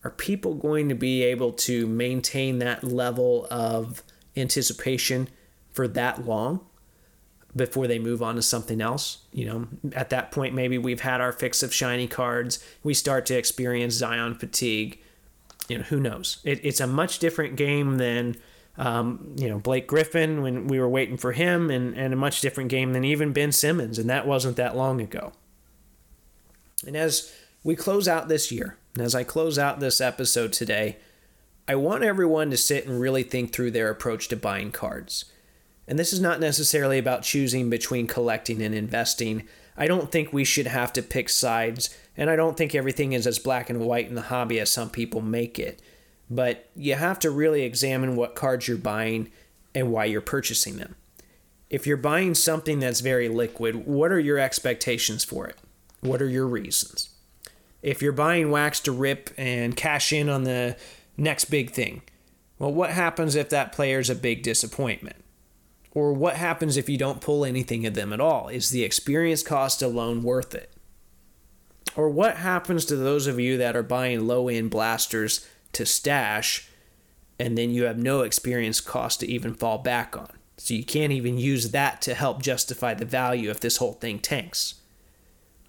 Are 0.04 0.10
people 0.10 0.54
going 0.54 0.88
to 0.88 0.94
be 0.94 1.22
able 1.22 1.52
to 1.52 1.86
maintain 1.86 2.58
that 2.58 2.84
level 2.84 3.46
of 3.50 4.02
anticipation 4.36 5.28
for 5.72 5.88
that 5.88 6.24
long 6.24 6.60
before 7.56 7.86
they 7.86 7.98
move 7.98 8.22
on 8.22 8.36
to 8.36 8.42
something 8.42 8.80
else? 8.80 9.18
You 9.32 9.46
know, 9.46 9.68
at 9.94 10.10
that 10.10 10.30
point, 10.30 10.54
maybe 10.54 10.78
we've 10.78 11.00
had 11.00 11.20
our 11.20 11.32
fix 11.32 11.62
of 11.62 11.74
shiny 11.74 12.06
cards. 12.06 12.64
We 12.82 12.94
start 12.94 13.26
to 13.26 13.34
experience 13.34 13.94
Zion 13.94 14.34
fatigue 14.34 15.00
you 15.68 15.78
know, 15.78 15.84
who 15.84 16.00
knows? 16.00 16.38
It, 16.44 16.60
it's 16.62 16.80
a 16.80 16.86
much 16.86 17.18
different 17.18 17.56
game 17.56 17.96
than, 17.96 18.36
um, 18.76 19.34
you 19.36 19.48
know, 19.48 19.58
Blake 19.58 19.86
Griffin 19.86 20.42
when 20.42 20.66
we 20.66 20.78
were 20.78 20.88
waiting 20.88 21.16
for 21.16 21.32
him, 21.32 21.70
and, 21.70 21.96
and 21.96 22.12
a 22.12 22.16
much 22.16 22.40
different 22.40 22.70
game 22.70 22.92
than 22.92 23.04
even 23.04 23.32
Ben 23.32 23.52
Simmons, 23.52 23.98
and 23.98 24.08
that 24.10 24.26
wasn't 24.26 24.56
that 24.56 24.76
long 24.76 25.00
ago. 25.00 25.32
And 26.86 26.96
as 26.96 27.32
we 27.62 27.76
close 27.76 28.08
out 28.08 28.28
this 28.28 28.52
year, 28.52 28.76
and 28.94 29.02
as 29.02 29.14
I 29.14 29.24
close 29.24 29.58
out 29.58 29.80
this 29.80 30.00
episode 30.00 30.52
today, 30.52 30.98
I 31.66 31.76
want 31.76 32.04
everyone 32.04 32.50
to 32.50 32.56
sit 32.56 32.86
and 32.86 33.00
really 33.00 33.22
think 33.22 33.52
through 33.52 33.70
their 33.70 33.90
approach 33.90 34.28
to 34.28 34.36
buying 34.36 34.70
cards. 34.70 35.24
And 35.88 35.98
this 35.98 36.12
is 36.12 36.20
not 36.20 36.40
necessarily 36.40 36.98
about 36.98 37.22
choosing 37.22 37.70
between 37.70 38.06
collecting 38.06 38.62
and 38.62 38.74
investing. 38.74 39.44
I 39.76 39.86
don't 39.86 40.10
think 40.10 40.32
we 40.32 40.44
should 40.44 40.66
have 40.66 40.92
to 40.94 41.02
pick 41.02 41.28
sides 41.28 41.96
and 42.16 42.30
I 42.30 42.36
don't 42.36 42.56
think 42.56 42.74
everything 42.74 43.12
is 43.12 43.26
as 43.26 43.38
black 43.38 43.68
and 43.70 43.80
white 43.80 44.08
in 44.08 44.14
the 44.14 44.22
hobby 44.22 44.60
as 44.60 44.70
some 44.70 44.90
people 44.90 45.20
make 45.20 45.58
it. 45.58 45.80
But 46.30 46.70
you 46.74 46.94
have 46.94 47.18
to 47.20 47.30
really 47.30 47.62
examine 47.62 48.16
what 48.16 48.34
cards 48.34 48.66
you're 48.66 48.76
buying 48.76 49.30
and 49.74 49.90
why 49.90 50.06
you're 50.06 50.20
purchasing 50.20 50.76
them. 50.76 50.96
If 51.70 51.86
you're 51.86 51.96
buying 51.96 52.34
something 52.34 52.78
that's 52.78 53.00
very 53.00 53.28
liquid, 53.28 53.86
what 53.86 54.12
are 54.12 54.20
your 54.20 54.38
expectations 54.38 55.24
for 55.24 55.46
it? 55.46 55.56
What 56.00 56.22
are 56.22 56.28
your 56.28 56.46
reasons? 56.46 57.10
If 57.82 58.00
you're 58.00 58.12
buying 58.12 58.50
wax 58.50 58.80
to 58.80 58.92
rip 58.92 59.30
and 59.36 59.76
cash 59.76 60.12
in 60.12 60.28
on 60.28 60.44
the 60.44 60.76
next 61.16 61.46
big 61.46 61.70
thing, 61.70 62.02
well, 62.58 62.72
what 62.72 62.90
happens 62.90 63.34
if 63.34 63.48
that 63.50 63.72
player's 63.72 64.08
a 64.08 64.14
big 64.14 64.42
disappointment? 64.42 65.16
Or 65.90 66.12
what 66.12 66.36
happens 66.36 66.76
if 66.76 66.88
you 66.88 66.98
don't 66.98 67.20
pull 67.20 67.44
anything 67.44 67.86
of 67.86 67.94
them 67.94 68.12
at 68.12 68.20
all? 68.20 68.48
Is 68.48 68.70
the 68.70 68.84
experience 68.84 69.42
cost 69.42 69.82
alone 69.82 70.22
worth 70.22 70.54
it? 70.54 70.72
Or 71.96 72.08
what 72.08 72.36
happens 72.36 72.84
to 72.86 72.96
those 72.96 73.26
of 73.26 73.38
you 73.38 73.56
that 73.58 73.76
are 73.76 73.82
buying 73.82 74.26
low 74.26 74.48
end 74.48 74.70
blasters 74.70 75.46
to 75.74 75.86
stash 75.86 76.68
and 77.38 77.58
then 77.58 77.70
you 77.70 77.84
have 77.84 77.98
no 77.98 78.20
experience 78.20 78.80
cost 78.80 79.20
to 79.20 79.26
even 79.26 79.54
fall 79.54 79.78
back 79.78 80.16
on? 80.16 80.30
So 80.56 80.74
you 80.74 80.84
can't 80.84 81.12
even 81.12 81.36
use 81.38 81.70
that 81.70 82.00
to 82.02 82.14
help 82.14 82.42
justify 82.42 82.94
the 82.94 83.04
value 83.04 83.50
if 83.50 83.60
this 83.60 83.78
whole 83.78 83.94
thing 83.94 84.18
tanks. 84.18 84.74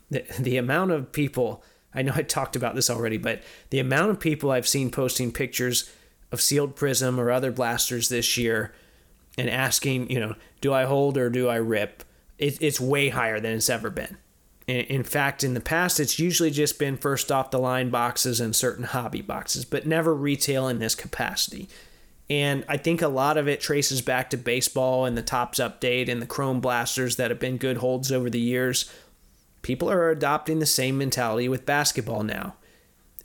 The, 0.10 0.24
the 0.39 0.58
amount 0.58 0.91
of 0.91 1.12
people, 1.12 1.63
I 1.94 2.04
know 2.04 2.13
I 2.15 2.22
talked 2.22 2.56
about 2.56 2.76
this 2.76 2.89
already, 2.89 3.18
but 3.18 3.41
the 3.72 3.80
amount 3.80 4.12
of 4.12 4.20
people 4.20 4.52
I've 4.52 4.68
seen 4.68 4.91
posting 4.91 5.32
pictures 5.32 5.91
of 6.32 6.41
sealed 6.41 6.76
Prizm 6.76 7.18
or 7.18 7.32
other 7.32 7.52
blasters 7.52 8.10
this 8.10 8.38
year 8.38 8.74
and 9.38 9.50
asking, 9.50 10.10
you 10.12 10.20
know, 10.20 10.36
do 10.62 10.74
I 10.74 10.84
hold 10.84 11.18
or 11.18 11.30
do 11.30 11.48
I 11.48 11.56
rip? 11.56 12.04
It, 12.38 12.62
it's 12.62 12.80
way 12.80 13.10
higher 13.10 13.39
than 13.39 13.54
it's 13.54 13.70
ever 13.70 13.89
been. 13.89 14.18
In 14.67 15.04
fact, 15.04 15.43
in 15.43 15.54
the 15.54 15.62
past, 15.62 15.99
it's 15.99 16.17
usually 16.17 16.49
just 16.49 16.80
been 16.80 16.97
first 16.97 17.32
off 17.32 17.51
the 17.51 17.60
line 17.60 17.91
boxes 17.91 18.41
and 18.41 18.56
certain 18.56 18.86
hobby 18.86 19.21
boxes, 19.21 19.63
but 19.63 19.86
never 19.86 20.13
retail 20.13 20.67
in 20.67 20.80
this 20.80 20.95
capacity. 20.95 21.69
And 22.30 22.65
I 22.67 22.78
think 22.78 23.01
a 23.01 23.08
lot 23.08 23.38
of 23.38 23.47
it 23.47 23.62
traces 23.62 24.01
back 24.01 24.32
to 24.32 24.38
baseball 24.38 25.06
and 25.06 25.15
the 25.15 25.21
Topps 25.21 25.60
update 25.60 26.10
and 26.10 26.19
the 26.19 26.25
Chrome 26.25 26.60
blasters 26.60 27.17
that 27.17 27.30
have 27.30 27.39
been 27.39 27.58
good 27.58 27.78
holds 27.78 28.12
over 28.12 28.30
the 28.30 28.39
years. 28.39 28.91
People 29.62 29.91
are 29.91 30.10
adopting 30.10 30.58
the 30.58 30.65
same 30.65 30.97
mentality 30.97 31.47
with 31.47 31.67
basketball 31.67 32.23
now. 32.23 32.56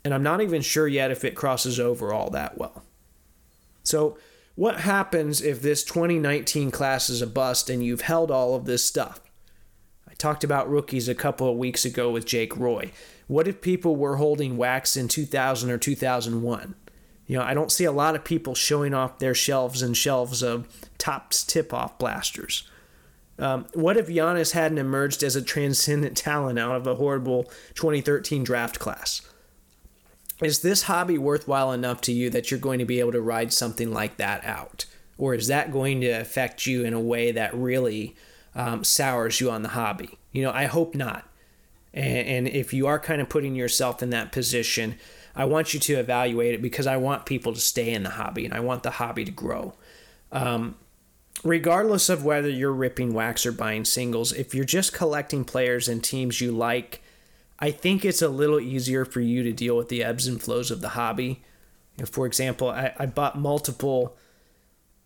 And 0.05 0.13
I'm 0.13 0.23
not 0.23 0.41
even 0.41 0.61
sure 0.61 0.87
yet 0.87 1.09
if 1.09 1.23
it 1.23 1.35
crosses 1.35 1.79
over 1.79 2.13
all 2.13 2.29
that 2.31 2.57
well. 2.57 2.83
So, 3.83 4.17
what 4.55 4.81
happens 4.81 5.41
if 5.41 5.61
this 5.61 5.83
2019 5.83 6.69
class 6.71 7.09
is 7.09 7.21
a 7.21 7.27
bust 7.27 7.69
and 7.69 7.83
you've 7.83 8.01
held 8.01 8.29
all 8.29 8.53
of 8.53 8.65
this 8.65 8.83
stuff? 8.83 9.21
Talked 10.21 10.43
about 10.43 10.69
rookies 10.69 11.09
a 11.09 11.15
couple 11.15 11.49
of 11.49 11.57
weeks 11.57 11.83
ago 11.83 12.11
with 12.11 12.27
Jake 12.27 12.55
Roy. 12.55 12.91
What 13.25 13.47
if 13.47 13.59
people 13.59 13.95
were 13.95 14.17
holding 14.17 14.55
wax 14.55 14.95
in 14.95 15.07
2000 15.07 15.71
or 15.71 15.79
2001? 15.79 16.75
You 17.25 17.37
know, 17.39 17.43
I 17.43 17.55
don't 17.55 17.71
see 17.71 17.85
a 17.85 17.91
lot 17.91 18.13
of 18.13 18.23
people 18.23 18.53
showing 18.53 18.93
off 18.93 19.17
their 19.17 19.33
shelves 19.33 19.81
and 19.81 19.97
shelves 19.97 20.43
of 20.43 20.67
Topps 20.99 21.43
tip 21.43 21.73
off 21.73 21.97
blasters. 21.97 22.69
Um, 23.39 23.65
what 23.73 23.97
if 23.97 24.09
Giannis 24.09 24.51
hadn't 24.51 24.77
emerged 24.77 25.23
as 25.23 25.35
a 25.35 25.41
transcendent 25.41 26.15
talent 26.15 26.59
out 26.59 26.75
of 26.75 26.85
a 26.85 26.97
horrible 26.97 27.45
2013 27.73 28.43
draft 28.43 28.77
class? 28.77 29.23
Is 30.39 30.59
this 30.59 30.83
hobby 30.83 31.17
worthwhile 31.17 31.71
enough 31.71 31.99
to 32.01 32.11
you 32.11 32.29
that 32.29 32.51
you're 32.51 32.59
going 32.59 32.77
to 32.77 32.85
be 32.85 32.99
able 32.99 33.13
to 33.13 33.21
ride 33.21 33.51
something 33.51 33.91
like 33.91 34.17
that 34.17 34.45
out? 34.45 34.85
Or 35.17 35.33
is 35.33 35.47
that 35.47 35.71
going 35.71 35.99
to 36.01 36.11
affect 36.11 36.67
you 36.67 36.85
in 36.85 36.93
a 36.93 37.01
way 37.01 37.31
that 37.31 37.55
really 37.55 38.15
um, 38.55 38.83
sours 38.83 39.39
you 39.39 39.49
on 39.49 39.61
the 39.61 39.69
hobby. 39.69 40.17
You 40.31 40.43
know, 40.43 40.51
I 40.51 40.65
hope 40.65 40.95
not. 40.95 41.27
And, 41.93 42.27
and 42.27 42.47
if 42.47 42.73
you 42.73 42.87
are 42.87 42.99
kind 42.99 43.21
of 43.21 43.29
putting 43.29 43.55
yourself 43.55 44.01
in 44.01 44.09
that 44.11 44.31
position, 44.31 44.95
I 45.35 45.45
want 45.45 45.73
you 45.73 45.79
to 45.79 45.93
evaluate 45.93 46.53
it 46.53 46.61
because 46.61 46.87
I 46.87 46.97
want 46.97 47.25
people 47.25 47.53
to 47.53 47.59
stay 47.59 47.93
in 47.93 48.03
the 48.03 48.11
hobby 48.11 48.45
and 48.45 48.53
I 48.53 48.59
want 48.59 48.83
the 48.83 48.91
hobby 48.91 49.25
to 49.25 49.31
grow. 49.31 49.73
Um, 50.31 50.75
regardless 51.43 52.09
of 52.09 52.23
whether 52.23 52.49
you're 52.49 52.73
ripping 52.73 53.13
wax 53.13 53.45
or 53.45 53.51
buying 53.51 53.85
singles, 53.85 54.33
if 54.33 54.53
you're 54.53 54.65
just 54.65 54.93
collecting 54.93 55.45
players 55.45 55.87
and 55.87 56.03
teams 56.03 56.41
you 56.41 56.51
like, 56.51 57.01
I 57.59 57.71
think 57.71 58.03
it's 58.03 58.21
a 58.21 58.29
little 58.29 58.59
easier 58.59 59.05
for 59.05 59.21
you 59.21 59.43
to 59.43 59.53
deal 59.53 59.77
with 59.77 59.89
the 59.89 60.03
ebbs 60.03 60.27
and 60.27 60.41
flows 60.41 60.71
of 60.71 60.81
the 60.81 60.89
hobby. 60.89 61.43
You 61.97 62.03
know, 62.03 62.05
for 62.05 62.25
example, 62.25 62.69
I, 62.69 62.93
I 62.97 63.05
bought 63.05 63.37
multiple 63.37 64.17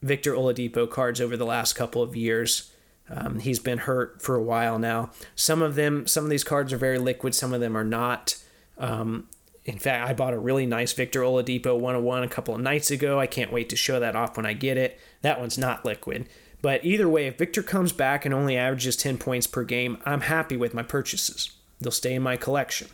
Victor 0.01 0.33
Oladipo 0.33 0.89
cards 0.89 1.19
over 1.19 1.35
the 1.35 1.45
last 1.45 1.73
couple 1.73 2.01
of 2.01 2.15
years 2.15 2.71
um, 3.09 3.39
he's 3.39 3.59
been 3.59 3.79
hurt 3.79 4.21
for 4.21 4.35
a 4.35 4.41
while 4.41 4.79
now. 4.79 5.11
Some 5.35 5.61
of 5.61 5.75
them, 5.75 6.07
some 6.07 6.23
of 6.23 6.29
these 6.29 6.43
cards 6.43 6.73
are 6.73 6.77
very 6.77 6.97
liquid. 6.97 7.35
Some 7.35 7.53
of 7.53 7.61
them 7.61 7.77
are 7.77 7.83
not. 7.83 8.37
Um, 8.77 9.27
in 9.63 9.79
fact, 9.79 10.07
I 10.07 10.13
bought 10.13 10.33
a 10.33 10.39
really 10.39 10.65
nice 10.65 10.93
Victor 10.93 11.21
Oladipo 11.21 11.75
101 11.75 12.23
a 12.23 12.27
couple 12.27 12.55
of 12.55 12.61
nights 12.61 12.91
ago. 12.91 13.19
I 13.19 13.27
can't 13.27 13.51
wait 13.51 13.69
to 13.69 13.75
show 13.75 13.99
that 13.99 14.15
off 14.15 14.37
when 14.37 14.45
I 14.45 14.53
get 14.53 14.77
it. 14.77 14.99
That 15.21 15.39
one's 15.39 15.57
not 15.57 15.85
liquid. 15.85 16.27
But 16.61 16.83
either 16.85 17.09
way, 17.09 17.27
if 17.27 17.37
Victor 17.37 17.61
comes 17.61 17.91
back 17.91 18.25
and 18.25 18.33
only 18.33 18.57
averages 18.57 18.95
10 18.95 19.17
points 19.17 19.47
per 19.47 19.63
game, 19.63 19.97
I'm 20.05 20.21
happy 20.21 20.57
with 20.57 20.73
my 20.73 20.83
purchases. 20.83 21.51
They'll 21.79 21.91
stay 21.91 22.15
in 22.15 22.23
my 22.23 22.37
collection. 22.37 22.87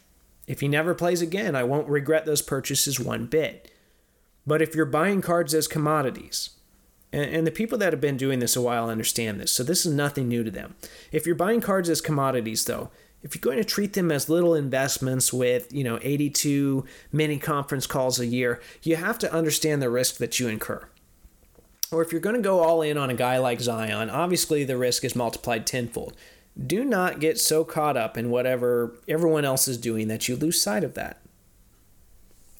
If 0.48 0.60
he 0.60 0.68
never 0.68 0.94
plays 0.94 1.22
again, 1.22 1.56
I 1.56 1.64
won't 1.64 1.88
regret 1.88 2.26
those 2.26 2.42
purchases 2.42 3.00
one 3.00 3.28
bit. 3.28 3.72
But 4.46 4.62
if 4.62 4.76
you're 4.76 4.86
buying 4.86 5.22
cards 5.22 5.54
as 5.54 5.68
commodities, 5.68 6.52
and, 7.14 7.30
and 7.30 7.48
the 7.48 7.52
people 7.52 7.78
that 7.78 7.94
have 7.94 8.02
been 8.02 8.18
doing 8.18 8.40
this 8.40 8.56
a 8.56 8.62
while 8.62 8.90
understand 8.90 9.40
this, 9.40 9.52
so 9.52 9.64
this 9.64 9.86
is 9.86 9.94
nothing 9.94 10.28
new 10.28 10.44
to 10.44 10.52
them. 10.52 10.76
If 11.12 11.26
you're 11.26 11.36
buying 11.36 11.62
cards 11.62 11.90
as 11.90 12.02
commodities, 12.02 12.66
though, 12.66 12.90
if 13.24 13.36
you're 13.36 13.42
going 13.42 13.58
to 13.58 13.64
treat 13.64 13.94
them 13.94 14.12
as 14.12 14.30
little 14.30 14.56
investments 14.56 15.32
with, 15.32 15.72
you 15.72 15.84
know, 15.84 16.00
82 16.02 16.86
mini 17.12 17.38
conference 17.38 17.86
calls 17.86 18.20
a 18.20 18.26
year, 18.26 18.60
you 18.82 18.96
have 18.96 19.20
to 19.20 19.32
understand 19.32 19.82
the 19.82 19.90
risk 19.90 20.18
that 20.18 20.40
you 20.40 20.48
incur. 20.48 20.88
Or 21.92 22.02
if 22.02 22.12
you're 22.12 22.22
going 22.22 22.36
to 22.36 22.42
go 22.42 22.62
all 22.62 22.82
in 22.82 22.98
on 22.98 23.10
a 23.10 23.16
guy 23.16 23.38
like 23.38 23.60
Zion, 23.60 24.10
obviously 24.10 24.64
the 24.64 24.78
risk 24.78 25.04
is 25.04 25.16
multiplied 25.16 25.68
tenfold. 25.68 26.16
Do 26.66 26.84
not 26.84 27.20
get 27.20 27.40
so 27.40 27.64
caught 27.64 27.98
up 27.98 28.18
in 28.18 28.30
whatever 28.30 28.96
everyone 29.08 29.46
else 29.46 29.68
is 29.68 29.78
doing 29.78 30.08
that 30.08 30.28
you 30.28 30.36
lose 30.36 30.62
sight 30.62 30.84
of 30.84 30.96
that. 30.96 31.22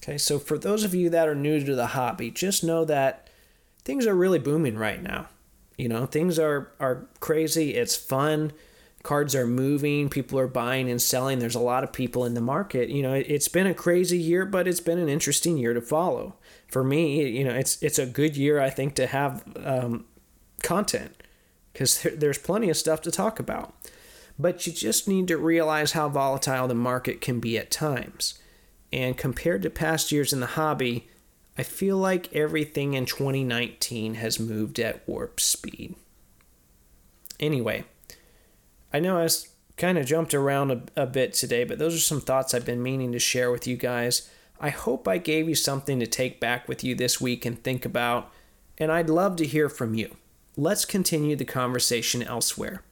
Okay, 0.02 0.18
so 0.18 0.38
for 0.38 0.58
those 0.58 0.84
of 0.84 0.94
you 0.94 1.10
that 1.10 1.28
are 1.28 1.34
new 1.34 1.64
to 1.64 1.74
the 1.74 1.88
hobby, 1.88 2.30
just 2.30 2.64
know 2.64 2.84
that 2.84 3.28
things 3.84 4.06
are 4.06 4.14
really 4.14 4.38
booming 4.38 4.76
right 4.76 5.02
now. 5.02 5.28
You 5.76 5.88
know, 5.88 6.06
things 6.06 6.38
are 6.38 6.72
are 6.80 7.08
crazy. 7.20 7.74
It's 7.74 7.96
fun. 7.96 8.52
Cards 9.02 9.34
are 9.34 9.46
moving. 9.46 10.08
People 10.08 10.38
are 10.38 10.46
buying 10.46 10.88
and 10.88 11.02
selling. 11.02 11.40
There's 11.40 11.56
a 11.56 11.60
lot 11.60 11.82
of 11.82 11.92
people 11.92 12.24
in 12.24 12.34
the 12.34 12.40
market. 12.40 12.88
You 12.88 13.02
know, 13.02 13.14
it's 13.14 13.48
been 13.48 13.66
a 13.66 13.74
crazy 13.74 14.18
year, 14.18 14.44
but 14.46 14.68
it's 14.68 14.80
been 14.80 14.98
an 14.98 15.08
interesting 15.08 15.58
year 15.58 15.74
to 15.74 15.80
follow. 15.80 16.36
For 16.68 16.84
me, 16.84 17.28
you 17.28 17.42
know, 17.42 17.54
it's 17.54 17.82
it's 17.82 17.98
a 17.98 18.06
good 18.06 18.36
year 18.36 18.60
I 18.60 18.70
think 18.70 18.94
to 18.94 19.08
have 19.08 19.42
um, 19.64 20.04
content 20.62 21.20
because 21.72 22.02
there, 22.02 22.14
there's 22.14 22.38
plenty 22.38 22.70
of 22.70 22.76
stuff 22.76 23.00
to 23.02 23.10
talk 23.10 23.40
about. 23.40 23.74
But 24.38 24.66
you 24.66 24.72
just 24.72 25.08
need 25.08 25.28
to 25.28 25.36
realize 25.36 25.92
how 25.92 26.08
volatile 26.08 26.68
the 26.68 26.74
market 26.74 27.20
can 27.20 27.40
be 27.40 27.58
at 27.58 27.70
times. 27.70 28.38
And 28.92 29.16
compared 29.16 29.62
to 29.62 29.70
past 29.70 30.12
years 30.12 30.32
in 30.32 30.40
the 30.40 30.46
hobby, 30.46 31.08
I 31.56 31.62
feel 31.62 31.98
like 31.98 32.32
everything 32.34 32.94
in 32.94 33.04
2019 33.06 34.14
has 34.14 34.40
moved 34.40 34.78
at 34.78 35.06
warp 35.06 35.38
speed. 35.38 35.94
Anyway, 37.38 37.84
I 38.92 39.00
know 39.00 39.18
I 39.18 39.28
kind 39.76 39.98
of 39.98 40.06
jumped 40.06 40.32
around 40.32 40.70
a, 40.70 40.82
a, 41.02 41.06
bit 41.06 41.34
today, 41.34 41.64
but 41.64 41.78
those 41.78 41.94
are 41.94 41.98
some 41.98 42.20
thoughts 42.20 42.54
I've 42.54 42.64
been 42.64 42.82
meaning 42.82 43.12
to 43.12 43.18
share 43.18 43.50
with 43.50 43.66
you 43.66 43.76
guys. 43.76 44.30
I 44.60 44.70
hope 44.70 45.08
I 45.08 45.18
gave 45.18 45.48
you 45.48 45.54
something 45.54 45.98
to 46.00 46.06
take 46.06 46.40
back 46.40 46.68
with 46.68 46.84
you 46.84 46.94
this 46.94 47.20
week 47.20 47.44
and 47.44 47.62
think 47.62 47.84
about, 47.84 48.30
and 48.78 48.92
I'd 48.92 49.10
love 49.10 49.36
to 49.36 49.46
hear 49.46 49.68
from 49.68 49.94
you. 49.94 50.16
Let's 50.56 50.84
continue 50.84 51.36
the 51.36 51.44
conversation 51.44 52.22
elsewhere. 52.22 52.82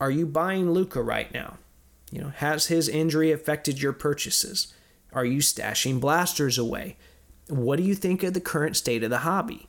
Are 0.00 0.10
you 0.10 0.26
buying 0.26 0.70
Luka 0.70 1.02
right 1.02 1.32
now? 1.32 1.56
You 2.12 2.20
know, 2.20 2.28
has 2.28 2.66
his 2.66 2.88
injury 2.88 3.32
affected 3.32 3.80
your 3.80 3.92
purchases? 3.92 4.72
Are 5.12 5.24
you 5.24 5.38
stashing 5.38 6.00
blasters 6.00 6.58
away? 6.58 6.96
What 7.48 7.76
do 7.76 7.82
you 7.82 7.94
think 7.94 8.22
of 8.22 8.34
the 8.34 8.40
current 8.40 8.76
state 8.76 9.02
of 9.02 9.08
the 9.08 9.18
hobby? 9.18 9.68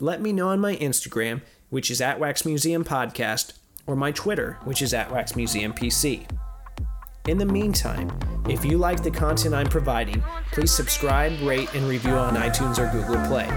Let 0.00 0.22
me 0.22 0.32
know 0.32 0.48
on 0.48 0.60
my 0.60 0.76
Instagram, 0.76 1.42
which 1.68 1.90
is 1.90 2.00
at 2.00 2.18
Wax 2.18 2.46
Museum 2.46 2.84
Podcast, 2.84 3.52
or 3.86 3.94
my 3.94 4.12
Twitter, 4.12 4.58
which 4.64 4.80
is 4.80 4.94
at 4.94 5.10
Wax 5.12 5.36
Museum 5.36 5.74
PC. 5.74 6.26
In 7.26 7.36
the 7.36 7.44
meantime, 7.44 8.10
if 8.48 8.64
you 8.64 8.78
like 8.78 9.02
the 9.02 9.10
content 9.10 9.54
I'm 9.54 9.66
providing, 9.66 10.22
please 10.52 10.70
subscribe, 10.70 11.38
rate, 11.42 11.74
and 11.74 11.86
review 11.86 12.12
on 12.12 12.34
iTunes 12.34 12.78
or 12.78 12.90
Google 12.90 13.22
Play. 13.26 13.48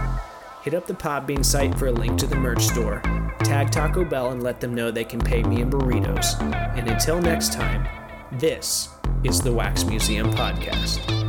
Hit 0.64 0.74
up 0.74 0.86
the 0.86 0.94
Podbean 0.94 1.46
site 1.46 1.74
for 1.80 1.88
a 1.88 1.92
link 1.94 2.20
to 2.20 2.28
the 2.28 2.36
merch 2.36 2.64
store. 2.64 3.02
Tag 3.40 3.72
Taco 3.72 4.04
Bell 4.04 4.32
and 4.32 4.44
let 4.44 4.60
them 4.60 4.76
know 4.76 4.92
they 4.92 5.06
can 5.06 5.22
pay 5.22 5.44
me 5.44 5.62
in 5.62 5.70
burritos. 5.70 6.40
And 6.78 6.90
until 6.90 7.22
next 7.22 7.54
time, 7.54 7.88
this 8.34 8.90
is 9.24 9.40
the 9.40 9.54
Wax 9.54 9.86
Museum 9.86 10.30
Podcast. 10.34 11.21